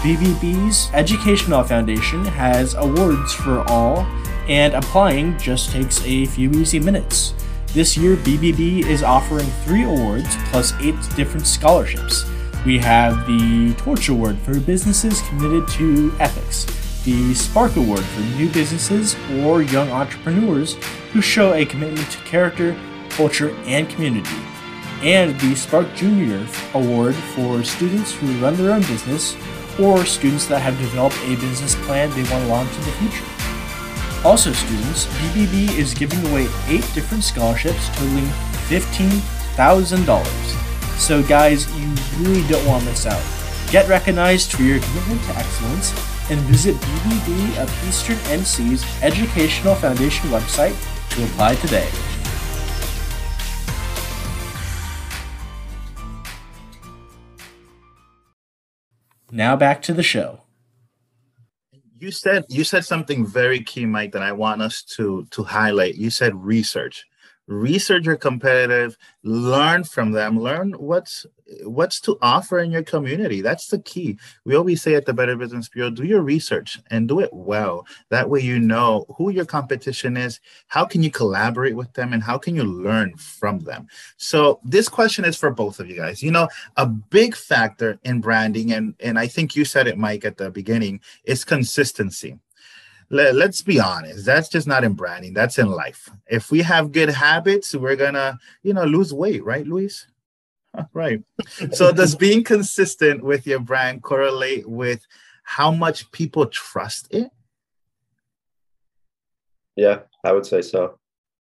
[0.03, 4.05] BBB's Educational Foundation has awards for all,
[4.47, 7.33] and applying just takes a few easy minutes.
[7.71, 12.25] This year, BBB is offering three awards plus eight different scholarships.
[12.65, 16.65] We have the Torch Award for businesses committed to ethics,
[17.03, 20.77] the Spark Award for new businesses or young entrepreneurs
[21.13, 22.75] who show a commitment to character,
[23.12, 24.36] culture, and community,
[25.03, 29.38] and the Spark Junior Award for students who run their own business
[29.79, 33.38] or students that have developed a business plan they want to launch in the future.
[34.25, 38.27] Also, students, BBB is giving away eight different scholarships totaling
[38.67, 40.25] $15,000.
[40.99, 43.23] So, guys, you really don't want to miss out.
[43.71, 45.93] Get recognized for your commitment to excellence
[46.29, 50.75] and visit BBB of Eastern NC's Educational Foundation website
[51.12, 51.89] to apply today.
[59.32, 60.41] Now back to the show
[61.99, 65.95] you said you said something very key mike that i want us to to highlight.
[65.95, 67.05] You said research.
[67.47, 70.39] Research your competitive learn from them.
[70.39, 71.25] Learn what's
[71.63, 73.41] what's to offer in your community?
[73.41, 74.17] That's the key.
[74.45, 77.85] We always say at the better business bureau do your research and do it well.
[78.09, 82.23] That way you know who your competition is how can you collaborate with them and
[82.23, 83.88] how can you learn from them?
[84.17, 86.21] So this question is for both of you guys.
[86.21, 90.25] You know a big factor in branding and and i think you said it mike
[90.25, 92.38] at the beginning is consistency.
[93.12, 96.09] Let, let's be honest that's just not in branding that's in life.
[96.27, 100.07] If we have good habits we're gonna you know lose weight right luis
[100.93, 101.23] right
[101.71, 105.05] so does being consistent with your brand correlate with
[105.43, 107.32] how much people trust it
[109.75, 110.97] yeah i would say so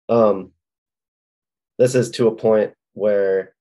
[0.09, 0.51] um
[1.79, 3.53] this is to a point where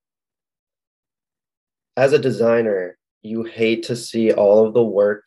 [1.96, 5.27] as a designer, you hate to see all of the work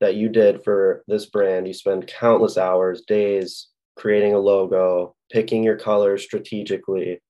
[0.00, 1.66] that you did for this brand.
[1.66, 7.20] You spend countless hours, days creating a logo, picking your colors strategically.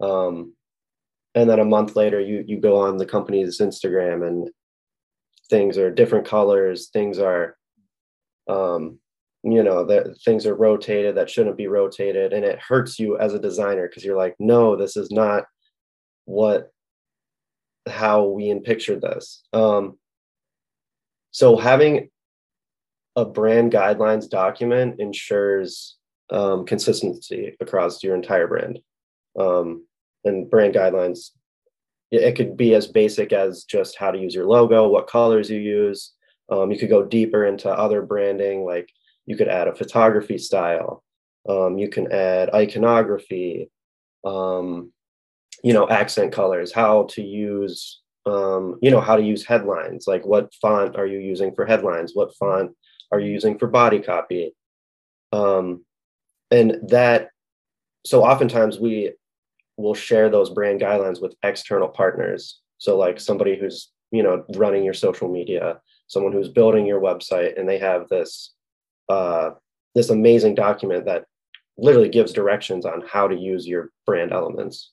[0.00, 0.54] Um,
[1.36, 4.50] and then a month later, you you go on the company's Instagram and
[5.50, 6.88] things are different colors.
[6.88, 7.56] Things are,
[8.48, 8.98] um,
[9.44, 13.34] you know, that things are rotated that shouldn't be rotated, and it hurts you as
[13.34, 15.44] a designer because you're like, no, this is not
[16.24, 16.70] what
[17.86, 19.44] how we in pictured this.
[19.52, 19.98] Um,
[21.30, 22.08] so having
[23.14, 25.96] a brand guidelines document ensures
[26.30, 28.78] um, consistency across your entire brand.
[29.38, 29.85] Um,
[30.26, 31.30] and brand guidelines,
[32.10, 35.58] it could be as basic as just how to use your logo, what colors you
[35.58, 36.12] use.
[36.50, 38.88] Um, you could go deeper into other branding, like
[39.24, 41.02] you could add a photography style.
[41.48, 43.70] Um, you can add iconography.
[44.24, 44.92] Um,
[45.62, 50.24] you know accent colors how to use um, you know how to use headlines like
[50.24, 52.72] what font are you using for headlines what font
[53.12, 54.54] are you using for body copy
[55.32, 55.84] um,
[56.50, 57.30] and that
[58.04, 59.12] so oftentimes we
[59.76, 64.84] will share those brand guidelines with external partners so like somebody who's you know running
[64.84, 68.54] your social media someone who's building your website and they have this
[69.08, 69.50] uh,
[69.94, 71.24] this amazing document that
[71.78, 74.92] literally gives directions on how to use your brand elements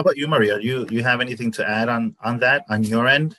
[0.00, 0.58] how about you, Maria?
[0.58, 3.36] You you have anything to add on on that on your end?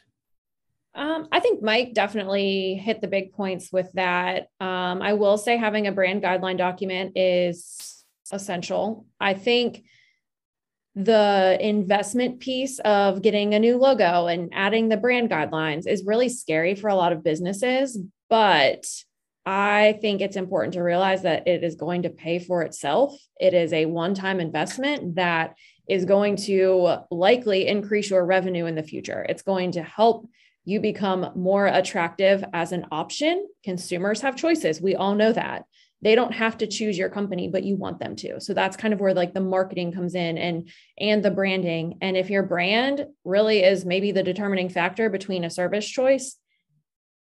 [0.93, 4.49] Um, I think Mike definitely hit the big points with that.
[4.59, 8.00] Um, I will say having a brand guideline document is
[8.31, 9.05] essential.
[9.19, 9.83] I think
[10.95, 16.29] the investment piece of getting a new logo and adding the brand guidelines is really
[16.29, 17.97] scary for a lot of businesses,
[18.29, 18.85] but
[19.45, 23.17] I think it's important to realize that it is going to pay for itself.
[23.39, 25.55] It is a one time investment that
[25.89, 29.25] is going to likely increase your revenue in the future.
[29.27, 30.29] It's going to help
[30.63, 33.47] you become more attractive as an option.
[33.63, 34.79] Consumers have choices.
[34.79, 35.63] We all know that.
[36.01, 38.41] They don't have to choose your company, but you want them to.
[38.41, 41.99] So that's kind of where like the marketing comes in and and the branding.
[42.01, 46.37] And if your brand really is maybe the determining factor between a service choice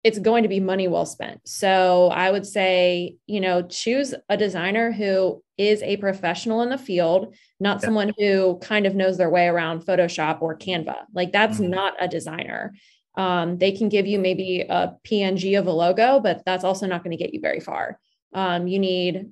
[0.05, 1.41] it's going to be money well spent.
[1.47, 6.77] So I would say, you know, choose a designer who is a professional in the
[6.77, 7.87] field, not yeah.
[7.87, 10.97] someone who kind of knows their way around Photoshop or Canva.
[11.15, 11.71] Like that's mm-hmm.
[11.71, 12.75] not a designer.
[13.17, 17.03] Um, they can give you maybe a PNG of a logo, but that's also not
[17.03, 17.99] going to get you very far.
[18.35, 19.31] Um, you need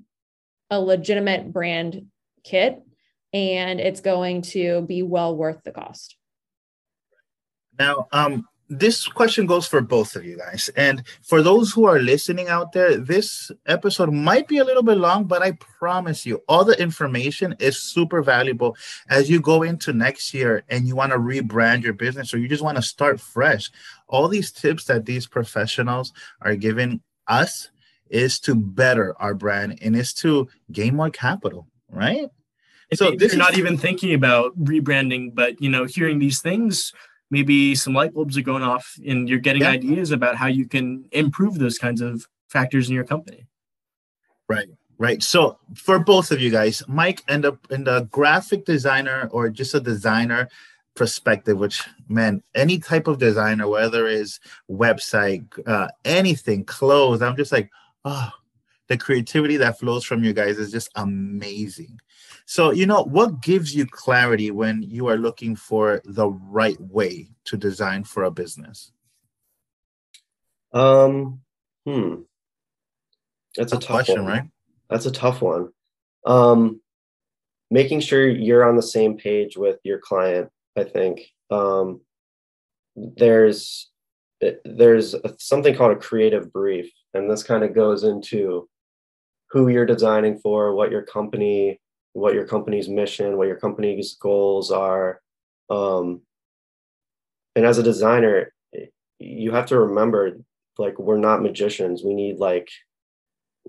[0.71, 2.07] a legitimate brand
[2.45, 2.81] kit,
[3.33, 6.17] and it's going to be well worth the cost.
[7.79, 10.71] Now, um, this question goes for both of you guys.
[10.77, 14.97] And for those who are listening out there, this episode might be a little bit
[14.97, 18.77] long, but I promise you, all the information is super valuable
[19.11, 22.49] as you go into next year and you want to rebrand your business or you
[22.49, 23.71] just want to start fresh.
[24.09, 27.69] All these tips that these professionals are giving us
[28.13, 32.29] is to better our brand and is to gain more capital, right?
[32.95, 36.93] So this you're not even thinking about rebranding, but you know, hearing these things
[37.33, 39.71] maybe some light bulbs are going off and you're getting yeah.
[39.71, 43.47] ideas about how you can improve those kinds of factors in your company.
[44.49, 44.69] Right.
[44.99, 45.23] Right.
[45.23, 49.75] So for both of you guys, Mike and the in the graphic designer or just
[49.75, 50.49] a designer
[50.95, 54.39] perspective, which man, any type of designer, whether it's
[54.71, 57.71] website, uh, anything, clothes, I'm just like,
[58.05, 58.31] oh,
[58.89, 62.01] the creativity that flows from you guys is just amazing.
[62.47, 67.31] So, you know, what gives you clarity when you are looking for the right way
[67.45, 68.93] to design for a business?
[70.73, 71.41] Um,
[71.87, 72.23] hmm.
[73.57, 74.33] That's a tough question, one.
[74.33, 74.45] right?
[74.91, 75.71] That's a tough one.
[76.27, 76.81] Um,
[77.71, 81.21] making sure you're on the same page with your client, I think.
[81.51, 82.01] Um,
[82.97, 83.91] there's
[84.65, 88.69] there's something called a creative brief, and this kind of goes into
[89.51, 91.81] who you're designing for, what your company
[92.15, 95.21] what your company's mission, what your company's goals are.
[95.71, 96.23] Um,
[97.57, 98.53] and as a designer,
[99.19, 100.39] you have to remember
[100.79, 102.03] like we're not magicians.
[102.03, 102.71] We need like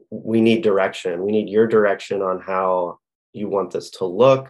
[0.10, 1.24] we need direction.
[1.24, 3.00] We need your direction on how
[3.34, 4.50] you want this to look.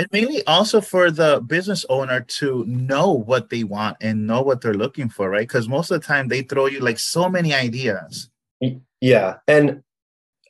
[0.00, 4.62] And mainly also for the business owner to know what they want and know what
[4.62, 5.46] they're looking for, right?
[5.46, 8.30] Because most of the time they throw you like so many ideas.
[9.02, 9.36] Yeah.
[9.46, 9.82] And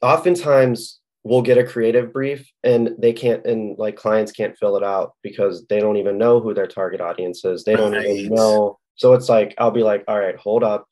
[0.03, 4.85] oftentimes we'll get a creative brief and they can't and like clients can't fill it
[4.85, 8.07] out because they don't even know who their target audience is they don't right.
[8.07, 10.87] even know so it's like i'll be like all right hold up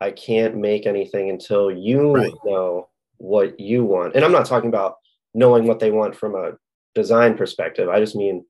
[0.00, 2.32] i can't make anything until you right.
[2.44, 2.88] know
[3.18, 4.96] what you want and i'm not talking about
[5.32, 6.54] knowing what they want from a
[7.02, 8.44] design perspective i just mean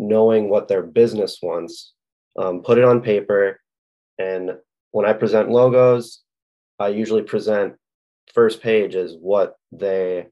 [0.00, 1.92] knowing what their business wants,
[2.38, 3.60] um, put it on paper.
[4.18, 4.52] And
[4.90, 6.22] when I present logos,
[6.78, 7.74] I usually present
[8.34, 10.26] first page is what they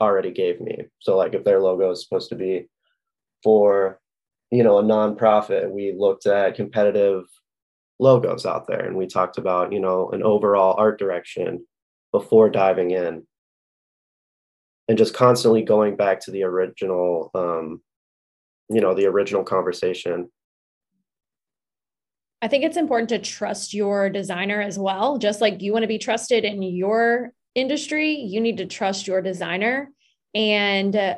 [0.00, 0.84] already gave me.
[1.00, 2.68] So like if their logo is supposed to be
[3.42, 4.00] for,
[4.52, 7.24] you know, a nonprofit, we looked at competitive
[7.98, 11.66] logos out there and we talked about, you know, an overall art direction
[12.12, 13.26] before diving in.
[14.88, 17.82] And just constantly going back to the original um,
[18.68, 20.30] you know, the original conversation.
[22.40, 25.18] I think it's important to trust your designer as well.
[25.18, 29.22] Just like you want to be trusted in your industry, you need to trust your
[29.22, 29.90] designer
[30.34, 31.16] and uh,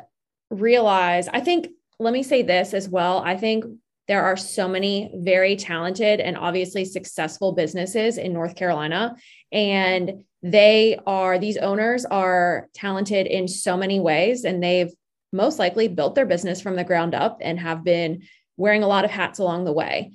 [0.51, 1.29] realize.
[1.29, 1.69] I think,
[1.99, 3.19] let me say this as well.
[3.19, 3.65] I think
[4.09, 9.15] there are so many very talented and obviously successful businesses in North Carolina.
[9.53, 14.93] And they are, these owners are talented in so many ways and they've
[15.33, 18.23] most likely built their business from the ground up and have been
[18.57, 20.13] wearing a lot of hats along the way.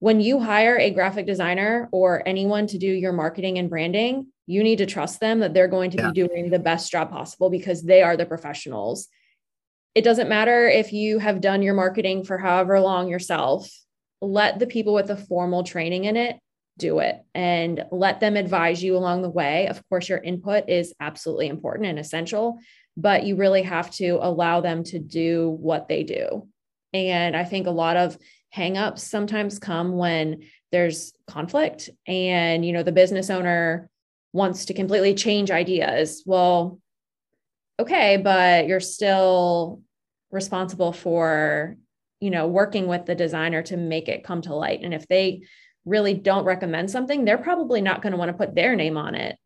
[0.00, 4.62] When you hire a graphic designer or anyone to do your marketing and branding, you
[4.62, 6.10] need to trust them that they're going to yeah.
[6.10, 9.08] be doing the best job possible because they are the professionals.
[9.94, 13.70] It doesn't matter if you have done your marketing for however long yourself,
[14.20, 16.36] let the people with the formal training in it
[16.78, 19.66] do it and let them advise you along the way.
[19.66, 22.58] Of course, your input is absolutely important and essential,
[22.96, 26.48] but you really have to allow them to do what they do.
[26.94, 28.16] And I think a lot of
[28.56, 33.90] hangups sometimes come when there's conflict and you know the business owner
[34.32, 36.22] wants to completely change ideas.
[36.26, 36.80] Well,
[37.78, 39.82] okay, but you're still
[40.30, 41.76] responsible for
[42.20, 45.42] you know working with the designer to make it come to light and if they
[45.84, 49.14] really don't recommend something, they're probably not going to want to put their name on
[49.14, 49.36] it.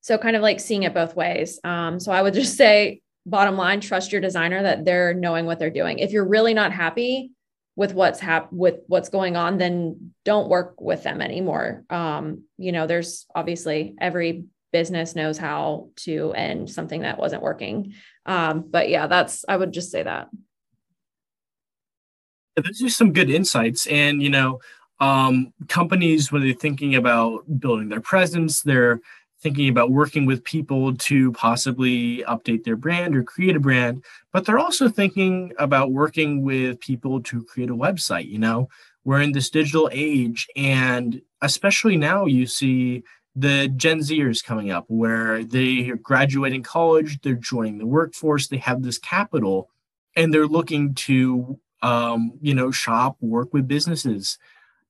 [0.00, 1.58] So, kind of like seeing it both ways.
[1.64, 5.58] Um, so, I would just say, bottom line, trust your designer that they're knowing what
[5.58, 5.98] they're doing.
[5.98, 7.32] If you're really not happy
[7.74, 11.84] with what's hap- with what's going on, then don't work with them anymore.
[11.90, 17.94] Um, you know, there's obviously every business knows how to end something that wasn't working.
[18.24, 20.28] Um, but yeah, that's I would just say that.
[22.56, 24.60] Those are some good insights, and you know,
[25.00, 28.62] um, companies when they're thinking about building their presence?
[28.62, 29.00] They're
[29.40, 34.44] thinking about working with people to possibly update their brand or create a brand but
[34.44, 38.68] they're also thinking about working with people to create a website you know?
[39.04, 43.04] We're in this digital age and especially now you see
[43.36, 48.56] the gen zers coming up where they are graduating college they're joining the workforce they
[48.56, 49.68] have this capital
[50.16, 54.38] and they're looking to um, you know shop work with businesses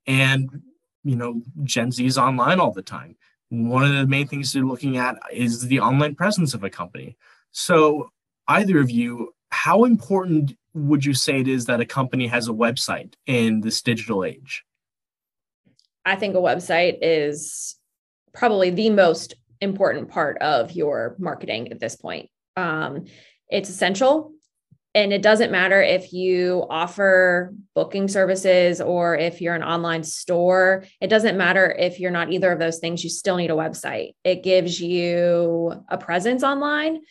[0.07, 0.63] and
[1.05, 3.17] you know gen z is online all the time.
[3.49, 7.17] One of the main things they're looking at is the online presence of a company.
[7.53, 8.11] So
[8.49, 12.53] either of you how important would you say it is that a company has a
[12.53, 14.65] website in this digital age?
[16.05, 17.77] I think a website is
[18.35, 22.29] probably the most important part of your marketing at this point.
[22.57, 23.07] Um,
[23.49, 24.33] it's essential
[24.97, 30.85] and it doesn't matter if you offer booking services or if you're an online store.
[31.03, 33.05] It doesn't matter if you're not either of those things.
[33.05, 34.15] You still need a website.
[34.25, 37.03] It gives you a presence online.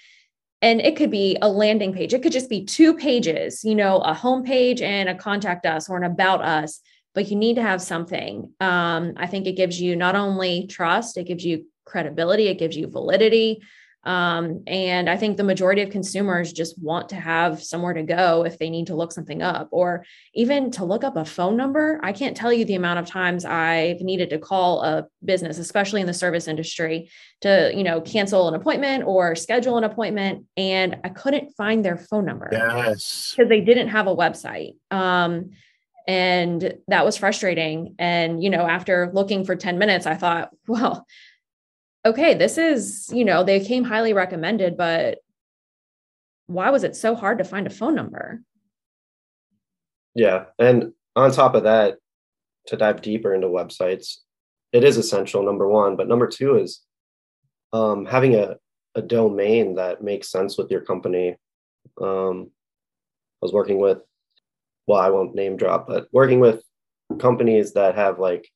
[0.64, 2.16] And it could be a landing page.
[2.16, 5.88] It could just be two pages you know a home page and a contact us
[5.88, 6.82] or an about us.
[7.14, 8.52] But you need to have something.
[8.60, 12.76] Um, i think it gives you not only trust it gives you credibility it gives
[12.76, 13.62] you validity
[14.06, 18.46] um, and I think the majority of consumers just want to have somewhere to go
[18.46, 22.00] if they need to look something up or even to look up a phone number.
[22.04, 26.02] I can't tell you the amount of times I've needed to call a business, especially
[26.02, 27.10] in the service industry,
[27.42, 30.46] to, you know, cancel an appointment or schedule an appointment.
[30.56, 32.50] And I couldn't find their phone number.
[32.52, 33.34] Yes.
[33.36, 34.76] Because they didn't have a website.
[34.92, 35.52] Um,
[36.08, 37.96] and that was frustrating.
[37.98, 41.08] And, you know, after looking for 10 minutes, I thought, well,
[42.06, 45.18] okay, this is, you know, they came highly recommended, but
[46.48, 48.42] why was it so hard to find a phone number?
[50.14, 50.46] Yeah.
[50.60, 51.98] And on top of that,
[52.68, 54.18] to dive deeper into websites,
[54.72, 55.96] it is essential, number one.
[55.96, 56.82] But number two is
[57.74, 58.56] um, having a,
[58.94, 61.36] a domain that makes sense with your company.
[62.02, 62.52] Um,
[63.42, 64.00] I was working with,
[64.88, 66.64] well, I won't name drop, but working with
[67.20, 68.50] companies that have like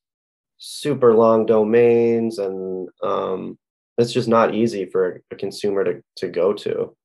[0.60, 3.58] super long domains and um,
[3.98, 6.96] it's just not easy for a consumer to, to go to.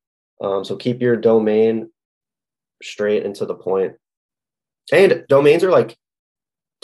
[0.43, 1.91] Um, so keep your domain
[2.83, 3.95] straight and to the point.
[4.93, 5.97] and domains are like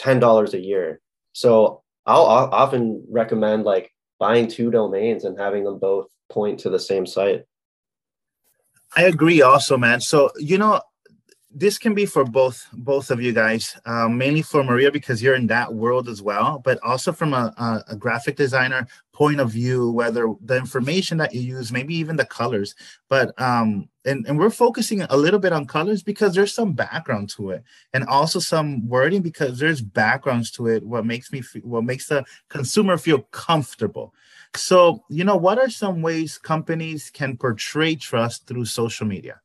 [0.01, 1.01] $10 a year.
[1.33, 6.71] So I'll, I'll often recommend like buying two domains and having them both point to
[6.71, 7.43] the same site.
[8.97, 10.01] I agree also man.
[10.01, 10.81] So you know
[11.53, 15.35] this can be for both both of you guys um, mainly for maria because you're
[15.35, 18.87] in that world as well but also from a, a, a, graphic designer
[19.21, 22.75] point of view whether the information that you use maybe even the colors.
[23.11, 27.29] But um and, and we're focusing a little bit on colors because there's some background
[27.37, 31.61] to it and also some wording because there's backgrounds to it what makes me feel,
[31.65, 34.15] what makes the consumer feel comfortable.
[34.55, 39.39] So you know what are some ways companies can portray trust through social media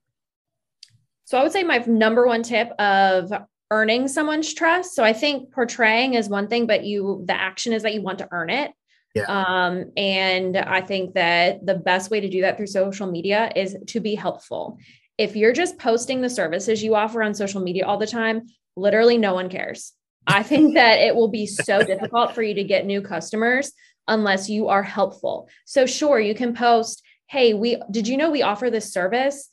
[1.25, 3.33] so I would say my number one tip of
[3.71, 4.95] earning someone's trust.
[4.95, 8.19] So I think portraying is one thing, but you the action is that you want
[8.19, 8.71] to earn it.
[9.15, 9.23] Yeah.
[9.23, 13.75] Um, and I think that the best way to do that through social media is
[13.87, 14.77] to be helpful.
[15.17, 18.43] If you're just posting the services you offer on social media all the time,
[18.75, 19.93] literally no one cares.
[20.27, 23.71] I think that it will be so difficult for you to get new customers
[24.07, 25.49] unless you are helpful.
[25.65, 29.49] So sure, you can post, "Hey, we did you know we offer this service?"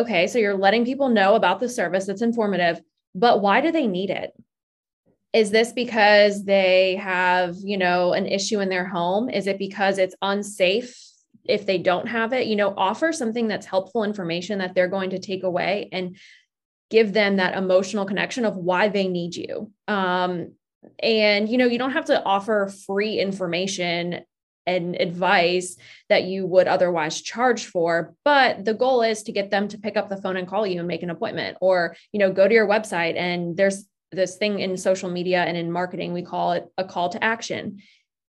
[0.00, 2.80] Okay, so you're letting people know about the service that's informative,
[3.14, 4.32] but why do they need it?
[5.32, 9.30] Is this because they have, you know, an issue in their home?
[9.30, 10.96] Is it because it's unsafe
[11.44, 12.46] if they don't have it?
[12.48, 16.16] You know, offer something that's helpful information that they're going to take away and
[16.90, 19.70] give them that emotional connection of why they need you.
[19.86, 20.54] Um,
[21.00, 24.24] and you know, you don't have to offer free information
[24.66, 25.76] and advice
[26.08, 29.96] that you would otherwise charge for but the goal is to get them to pick
[29.96, 32.54] up the phone and call you and make an appointment or you know go to
[32.54, 33.16] your website.
[33.16, 37.08] And there's this thing in social media and in marketing we call it a call
[37.10, 37.78] to action.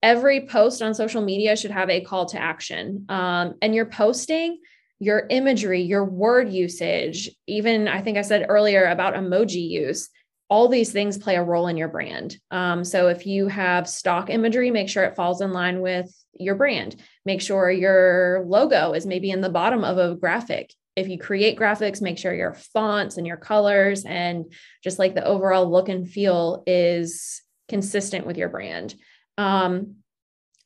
[0.01, 3.05] Every post on social media should have a call to action.
[3.09, 4.59] Um, and you're posting
[4.99, 10.09] your imagery your word usage even i think i said earlier about emoji use
[10.48, 12.38] all these things play a role in your brand.
[12.52, 16.56] Um, so if you have stock imagery, make sure it falls in line with your
[16.56, 16.96] brand.
[17.26, 20.72] Make sure your logo is maybe in the bottom of a graphic.
[20.96, 24.46] If you create graphics, make sure your fonts and your colors and
[24.84, 28.96] just like the overall look and feel is consistent with your brand.
[29.38, 29.96] Um,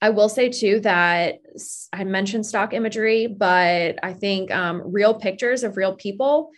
[0.02, 1.40] I will say too that
[1.92, 6.52] I mentioned stock imagery, but I think um, real pictures of real people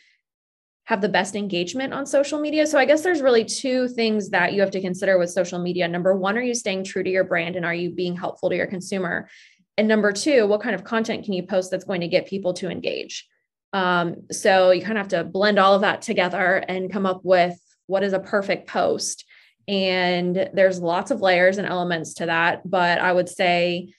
[0.86, 2.66] have the best engagement on social media.
[2.66, 5.88] So I guess there's really two things that you have to consider with social media.
[5.88, 8.56] Number one, are you staying true to your brand and are you being helpful to
[8.56, 9.30] your consumer?
[9.78, 12.54] And number two, what kind of content can you post that's going to get people
[12.56, 13.28] to engage?
[13.74, 17.22] Um, so you kind of have to blend all of that together and come up
[17.24, 17.58] with
[17.88, 19.26] what is a perfect post.
[19.68, 22.70] And there's lots of layers and elements to that.
[22.70, 23.94] But I would say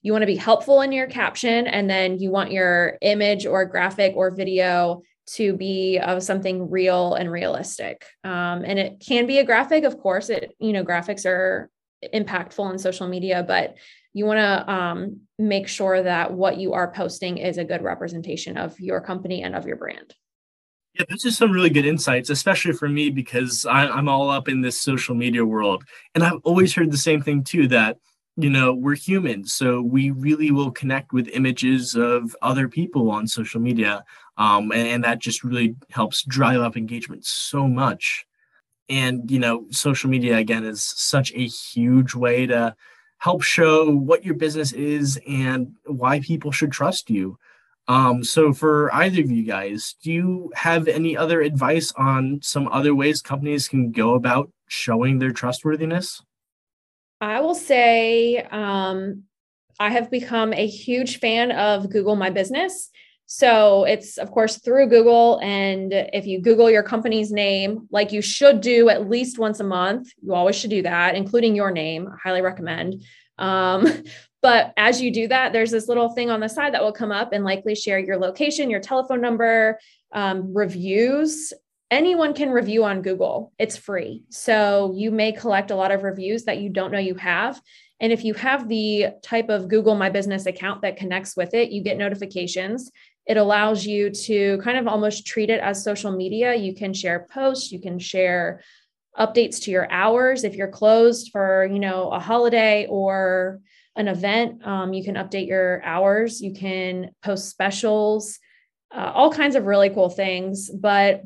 [0.00, 3.64] you want to be helpful in your caption, and then you want your image or
[3.64, 5.02] graphic or video
[5.34, 8.04] to be of something real and realistic.
[8.24, 10.30] Um, and it can be a graphic, of course.
[10.30, 11.70] It you know graphics are
[12.14, 13.76] impactful on social media, but
[14.12, 18.56] you want to um, make sure that what you are posting is a good representation
[18.56, 20.14] of your company and of your brand.
[20.94, 24.48] Yeah, those are some really good insights, especially for me because I, I'm all up
[24.48, 27.98] in this social media world, and I've always heard the same thing too that
[28.40, 33.26] you know we're humans so we really will connect with images of other people on
[33.26, 34.04] social media
[34.38, 38.24] um, and, and, that just really helps drive up engagement so much.
[38.88, 42.74] And you know social media again is such a huge way to
[43.18, 47.36] help show what your business is and why people should trust you.
[47.88, 52.68] Um, so for either of you guys do you have any other advice on some
[52.68, 56.22] other ways companies can go about showing their trustworthiness
[57.20, 59.24] I will say um,
[59.80, 62.90] I have become a huge fan of Google My Business.
[63.26, 65.38] So it's, of course, through Google.
[65.42, 69.64] And if you Google your company's name, like you should do at least once a
[69.64, 72.08] month, you always should do that, including your name.
[72.08, 73.02] I highly recommend.
[73.36, 73.86] Um,
[74.42, 77.12] but as you do that, there's this little thing on the side that will come
[77.12, 79.78] up and likely share your location, your telephone number,
[80.12, 81.52] um, reviews
[81.90, 83.52] anyone can review on Google.
[83.58, 84.22] It's free.
[84.30, 87.60] So you may collect a lot of reviews that you don't know you have.
[88.00, 91.70] And if you have the type of Google My Business account that connects with it,
[91.70, 92.90] you get notifications.
[93.26, 96.54] It allows you to kind of almost treat it as social media.
[96.54, 98.62] You can share posts, you can share
[99.18, 103.60] updates to your hours if you're closed for, you know, a holiday or
[103.96, 104.64] an event.
[104.64, 106.40] Um, you can update your hours.
[106.40, 108.38] You can post specials,
[108.94, 110.70] uh, all kinds of really cool things.
[110.70, 111.24] But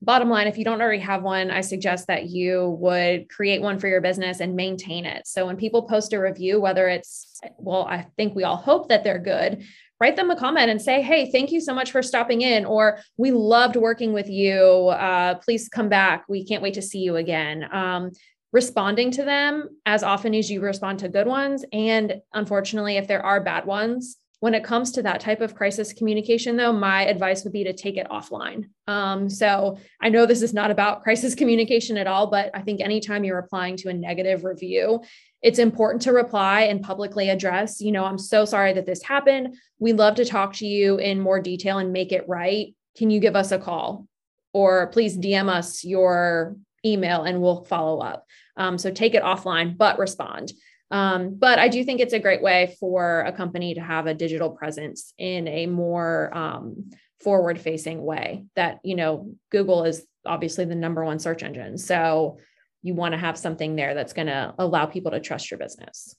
[0.00, 3.78] bottom line, if you don't already have one, I suggest that you would create one
[3.78, 5.26] for your business and maintain it.
[5.26, 9.02] So when people post a review, whether it's, well, I think we all hope that
[9.02, 9.64] they're good,
[10.00, 13.00] write them a comment and say, hey, thank you so much for stopping in, or
[13.16, 14.88] we loved working with you.
[14.88, 16.24] Uh, please come back.
[16.28, 17.66] We can't wait to see you again.
[17.72, 18.12] Um,
[18.52, 21.64] responding to them as often as you respond to good ones.
[21.72, 25.92] And unfortunately, if there are bad ones, when it comes to that type of crisis
[25.92, 28.66] communication, though, my advice would be to take it offline.
[28.86, 32.80] Um, so I know this is not about crisis communication at all, but I think
[32.80, 35.02] anytime you're replying to a negative review,
[35.42, 39.56] it's important to reply and publicly address, you know, I'm so sorry that this happened.
[39.78, 42.74] We'd love to talk to you in more detail and make it right.
[42.96, 44.06] Can you give us a call?
[44.52, 48.26] Or please DM us your email and we'll follow up.
[48.56, 50.52] Um, so take it offline, but respond.
[50.90, 54.14] Um, but I do think it's a great way for a company to have a
[54.14, 60.64] digital presence in a more um, forward facing way that, you know, Google is obviously
[60.64, 61.76] the number one search engine.
[61.76, 62.38] So
[62.82, 66.14] you want to have something there that's going to allow people to trust your business.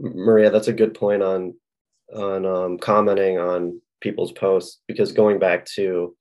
[0.00, 1.54] Maria, that's a good point on
[2.14, 6.16] on um, commenting on people's posts because going back to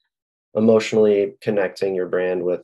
[0.53, 2.61] emotionally connecting your brand with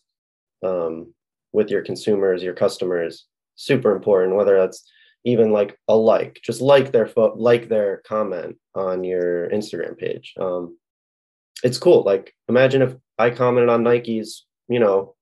[0.64, 1.14] um,
[1.52, 3.28] with your consumers, your customers,
[3.66, 4.36] super important.
[4.36, 4.84] Whether that's
[5.26, 10.34] even like a like, just like their fo- like their comment on your Instagram page.
[10.40, 10.78] Um,
[11.64, 12.04] it's cool.
[12.04, 15.16] Like imagine if I commented on Nike's, you know,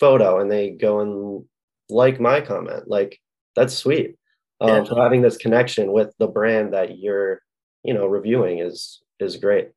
[0.00, 1.44] photo and they go and
[1.88, 2.88] like my comment.
[2.88, 3.20] Like
[3.54, 4.16] that's sweet.
[4.60, 4.86] Um.
[4.86, 7.42] So having this connection with the brand that you're,
[7.84, 9.70] you know, reviewing is is great.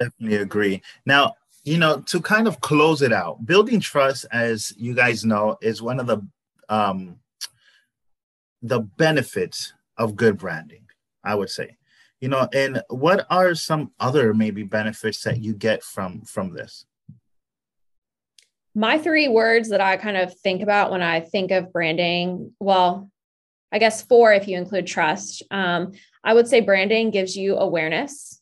[0.00, 0.82] Definitely agree.
[1.06, 1.34] Now,
[1.66, 5.82] you know, to kind of close it out, building trust, as you guys know, is
[5.82, 6.24] one of the
[6.68, 7.16] um,
[8.62, 10.86] the benefits of good branding.
[11.24, 11.76] I would say,
[12.20, 16.86] you know, and what are some other maybe benefits that you get from from this?
[18.72, 23.10] My three words that I kind of think about when I think of branding, well,
[23.72, 25.42] I guess four if you include trust.
[25.50, 25.92] Um,
[26.22, 28.35] I would say branding gives you awareness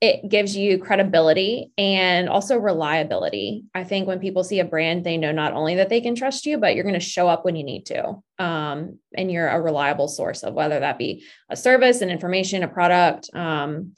[0.00, 3.64] it gives you credibility and also reliability.
[3.74, 6.46] I think when people see a brand, they know not only that they can trust
[6.46, 8.14] you, but you're going to show up when you need to.
[8.38, 12.68] Um, and you're a reliable source of whether that be a service, an information, a
[12.68, 13.28] product.
[13.34, 13.92] Um,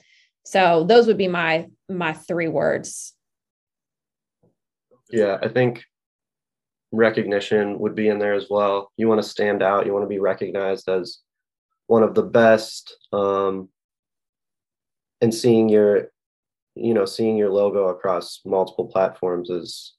[0.45, 3.13] so those would be my my three words.
[5.09, 5.83] Yeah, I think
[6.91, 8.91] recognition would be in there as well.
[8.97, 9.85] You want to stand out.
[9.85, 11.19] You want to be recognized as
[11.87, 12.97] one of the best.
[13.13, 13.69] Um,
[15.23, 16.11] and seeing your
[16.75, 19.93] you know seeing your logo across multiple platforms is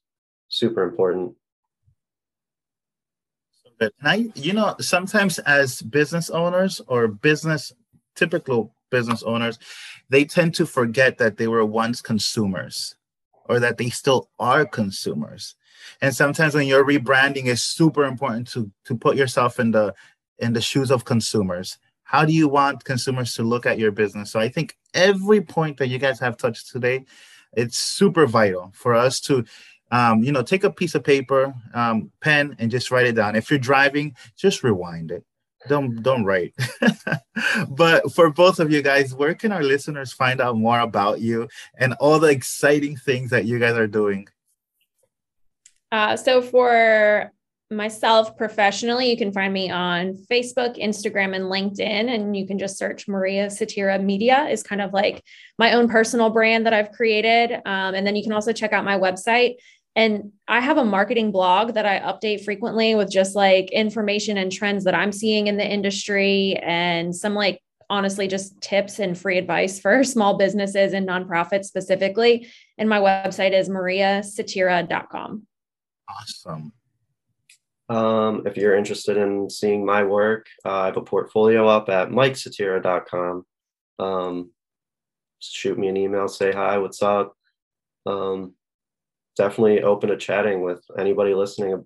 [0.47, 1.35] super important
[3.77, 7.73] but I, you know, sometimes as business owners or business
[8.15, 9.59] typical business owners,
[10.09, 12.95] they tend to forget that they were once consumers
[13.49, 15.55] or that they still are consumers.
[16.01, 19.93] And sometimes when you're rebranding, it's super important to to put yourself in the
[20.39, 24.31] in the shoes of consumers how do you want consumers to look at your business?
[24.31, 27.05] So i think every point that you guys have touched today
[27.55, 29.45] it's super vital for us to
[29.91, 33.35] um, you know take a piece of paper um, pen and just write it down.
[33.35, 35.23] If you're driving just rewind it.
[35.67, 36.53] Don't don't write.
[37.67, 41.49] But for both of you guys where can our listeners find out more about you
[41.77, 44.27] and all the exciting things that you guys are doing?
[45.91, 47.31] Uh, so for
[47.71, 52.13] myself professionally, you can find me on Facebook, Instagram, and LinkedIn.
[52.13, 55.23] And you can just search Maria Satira Media, is kind of like
[55.57, 57.53] my own personal brand that I've created.
[57.65, 59.55] Um, and then you can also check out my website.
[59.95, 64.51] And I have a marketing blog that I update frequently with just like information and
[64.51, 69.37] trends that I'm seeing in the industry and some like honestly just tips and free
[69.37, 72.47] advice for small businesses and nonprofits specifically.
[72.77, 75.47] And my website is mariasatira.com.
[76.09, 76.73] Awesome.
[77.87, 82.09] Um, if you're interested in seeing my work, uh, I have a portfolio up at
[82.09, 83.45] mikesatira.com.
[83.99, 84.51] Um,
[85.39, 87.33] shoot me an email, say hi, what's up.
[88.05, 88.53] Um,
[89.37, 91.85] definitely open to chatting with anybody listening.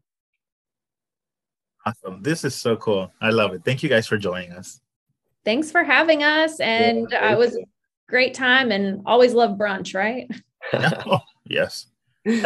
[1.85, 2.21] Awesome.
[2.21, 3.11] This is so cool.
[3.21, 3.63] I love it.
[3.65, 4.79] Thank you guys for joining us.
[5.43, 6.59] Thanks for having us.
[6.59, 7.65] And yeah, it was you.
[8.07, 10.29] great time and always love brunch, right?
[11.45, 11.87] yes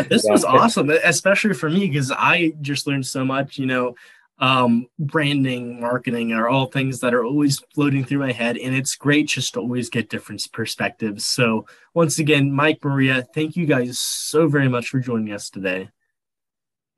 [0.10, 3.58] this was awesome, especially for me because I just learned so much.
[3.58, 3.96] You know,
[4.40, 8.96] um, branding, marketing are all things that are always floating through my head, and it's
[8.96, 11.26] great just to always get different perspectives.
[11.26, 15.90] So, once again, Mike, Maria, thank you guys so very much for joining us today.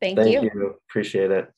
[0.01, 0.41] Thank, thank you.
[0.41, 0.75] you.
[0.89, 1.54] Appreciate it.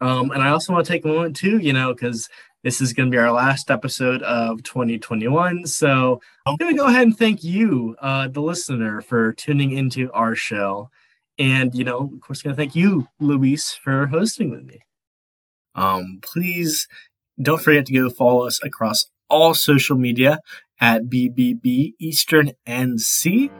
[0.00, 2.28] Um, and I also want to take a moment too, you know, because
[2.62, 5.66] this is going to be our last episode of 2021.
[5.66, 10.10] So I'm going to go ahead and thank you, uh, the listener, for tuning into
[10.12, 10.90] our show.
[11.38, 14.80] And, you know, of course, going to thank you, Luis, for hosting with me.
[15.74, 16.88] Um, please
[17.40, 20.40] don't forget to go follow us across all social media
[20.80, 23.50] at BBB Eastern NC.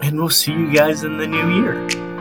[0.00, 2.11] And we'll see you guys in the new year.